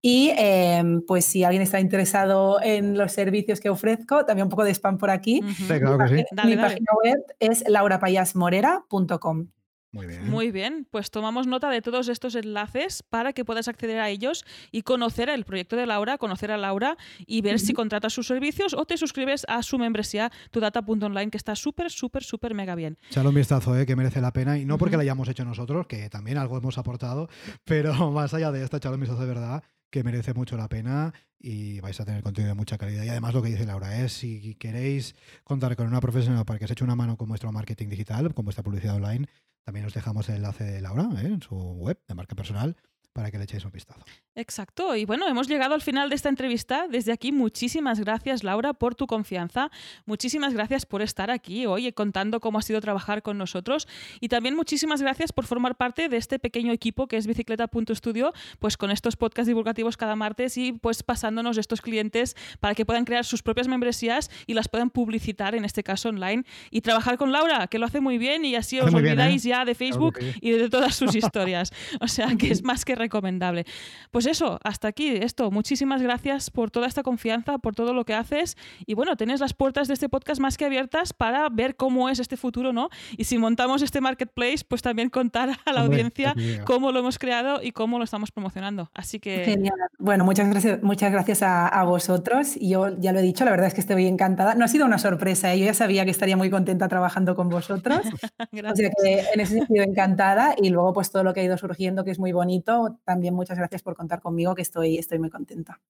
[0.00, 4.64] Y em, pues si alguien está interesado en los servicios que ofrezco, también un poco
[4.64, 5.42] de spam por aquí.
[5.56, 6.24] Sí, claro que sí.
[6.46, 9.48] Mi página web es laurapayasmorera.com.
[9.90, 10.28] Muy bien.
[10.28, 14.44] Muy bien, pues tomamos nota de todos estos enlaces para que puedas acceder a ellos
[14.70, 18.74] y conocer el proyecto de Laura, conocer a Laura y ver si contratas sus servicios
[18.74, 22.98] o te suscribes a su membresía, tudata.online, que está súper, súper, súper mega bien.
[23.10, 23.86] Echale un vistazo, ¿eh?
[23.86, 26.76] que merece la pena y no porque la hayamos hecho nosotros, que también algo hemos
[26.76, 27.28] aportado,
[27.64, 31.14] pero más allá de esto, echale un vistazo de verdad que merece mucho la pena
[31.38, 33.04] y vais a tener contenido de mucha calidad.
[33.04, 35.14] Y además lo que dice Laura es, si queréis
[35.44, 38.44] contar con una profesional para que os eche una mano con vuestro marketing digital, con
[38.44, 39.26] vuestra publicidad online,
[39.68, 41.26] también os dejamos el enlace de Laura ¿eh?
[41.26, 42.78] en su web de marca personal
[43.18, 44.04] para que le echéis un vistazo.
[44.36, 44.94] Exacto.
[44.94, 46.86] Y bueno, hemos llegado al final de esta entrevista.
[46.88, 49.72] Desde aquí, muchísimas gracias, Laura, por tu confianza.
[50.06, 53.88] Muchísimas gracias por estar aquí hoy contando cómo ha sido trabajar con nosotros.
[54.20, 58.76] Y también muchísimas gracias por formar parte de este pequeño equipo que es Bicicleta.studio, pues
[58.76, 63.24] con estos podcasts divulgativos cada martes y pues pasándonos estos clientes para que puedan crear
[63.24, 66.44] sus propias membresías y las puedan publicitar, en este caso online.
[66.70, 69.48] Y trabajar con Laura, que lo hace muy bien y así os olvidáis ¿eh?
[69.48, 71.72] ya de Facebook y de todas sus historias.
[72.00, 73.64] O sea que es más que recomendable.
[74.10, 75.50] Pues eso, hasta aquí esto.
[75.50, 78.56] Muchísimas gracias por toda esta confianza, por todo lo que haces.
[78.86, 82.18] Y bueno, tenés las puertas de este podcast más que abiertas para ver cómo es
[82.18, 82.90] este futuro, ¿no?
[83.16, 86.34] Y si montamos este marketplace, pues también contar a la audiencia
[86.64, 88.90] cómo lo hemos creado y cómo lo estamos promocionando.
[88.94, 89.44] Así que.
[89.44, 89.74] Genial.
[89.98, 92.56] Bueno, muchas gracias, muchas gracias a, vosotros.
[92.56, 94.54] Y yo ya lo he dicho, la verdad es que estoy encantada.
[94.54, 95.60] No ha sido una sorpresa, ¿eh?
[95.60, 98.00] yo ya sabía que estaría muy contenta trabajando con vosotros.
[98.52, 100.54] o sea que en ese sentido encantada.
[100.60, 102.87] Y luego, pues todo lo que ha ido surgiendo, que es muy bonito.
[103.04, 105.80] También muchas gracias por contar conmigo que estoy, estoy muy contenta.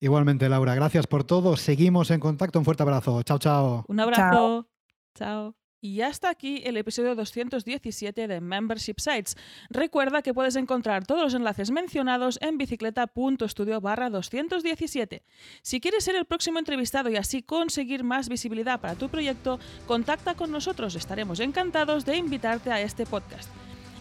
[0.00, 1.56] Igualmente, Laura, gracias por todo.
[1.56, 2.58] Seguimos en contacto.
[2.58, 3.22] Un fuerte abrazo.
[3.22, 3.84] Chao, chao.
[3.88, 4.68] Un abrazo.
[5.14, 5.54] chao.
[5.80, 9.36] Y hasta aquí el episodio 217 de Membership Sites.
[9.70, 15.22] Recuerda que puedes encontrar todos los enlaces mencionados en bicicleta.studio barra 217.
[15.62, 20.34] Si quieres ser el próximo entrevistado y así conseguir más visibilidad para tu proyecto, contacta
[20.34, 20.96] con nosotros.
[20.96, 23.48] Estaremos encantados de invitarte a este podcast.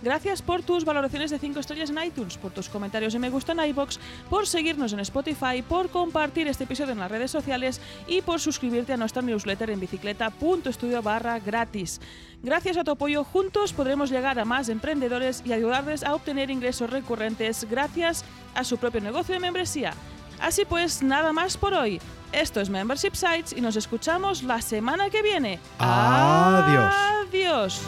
[0.01, 3.53] Gracias por tus valoraciones de 5 estrellas en iTunes, por tus comentarios y me gusta
[3.53, 8.21] en iBox, por seguirnos en Spotify, por compartir este episodio en las redes sociales y
[8.21, 11.99] por suscribirte a nuestra newsletter en bicicleta.studio barra gratis.
[12.43, 16.89] Gracias a tu apoyo, juntos podremos llegar a más emprendedores y ayudarles a obtener ingresos
[16.89, 18.23] recurrentes gracias
[18.53, 19.93] a su propio negocio de membresía.
[20.39, 21.99] Así pues, nada más por hoy.
[22.31, 25.59] Esto es Membership Sites y nos escuchamos la semana que viene.
[25.79, 26.93] Adiós.
[27.27, 27.81] Adiós.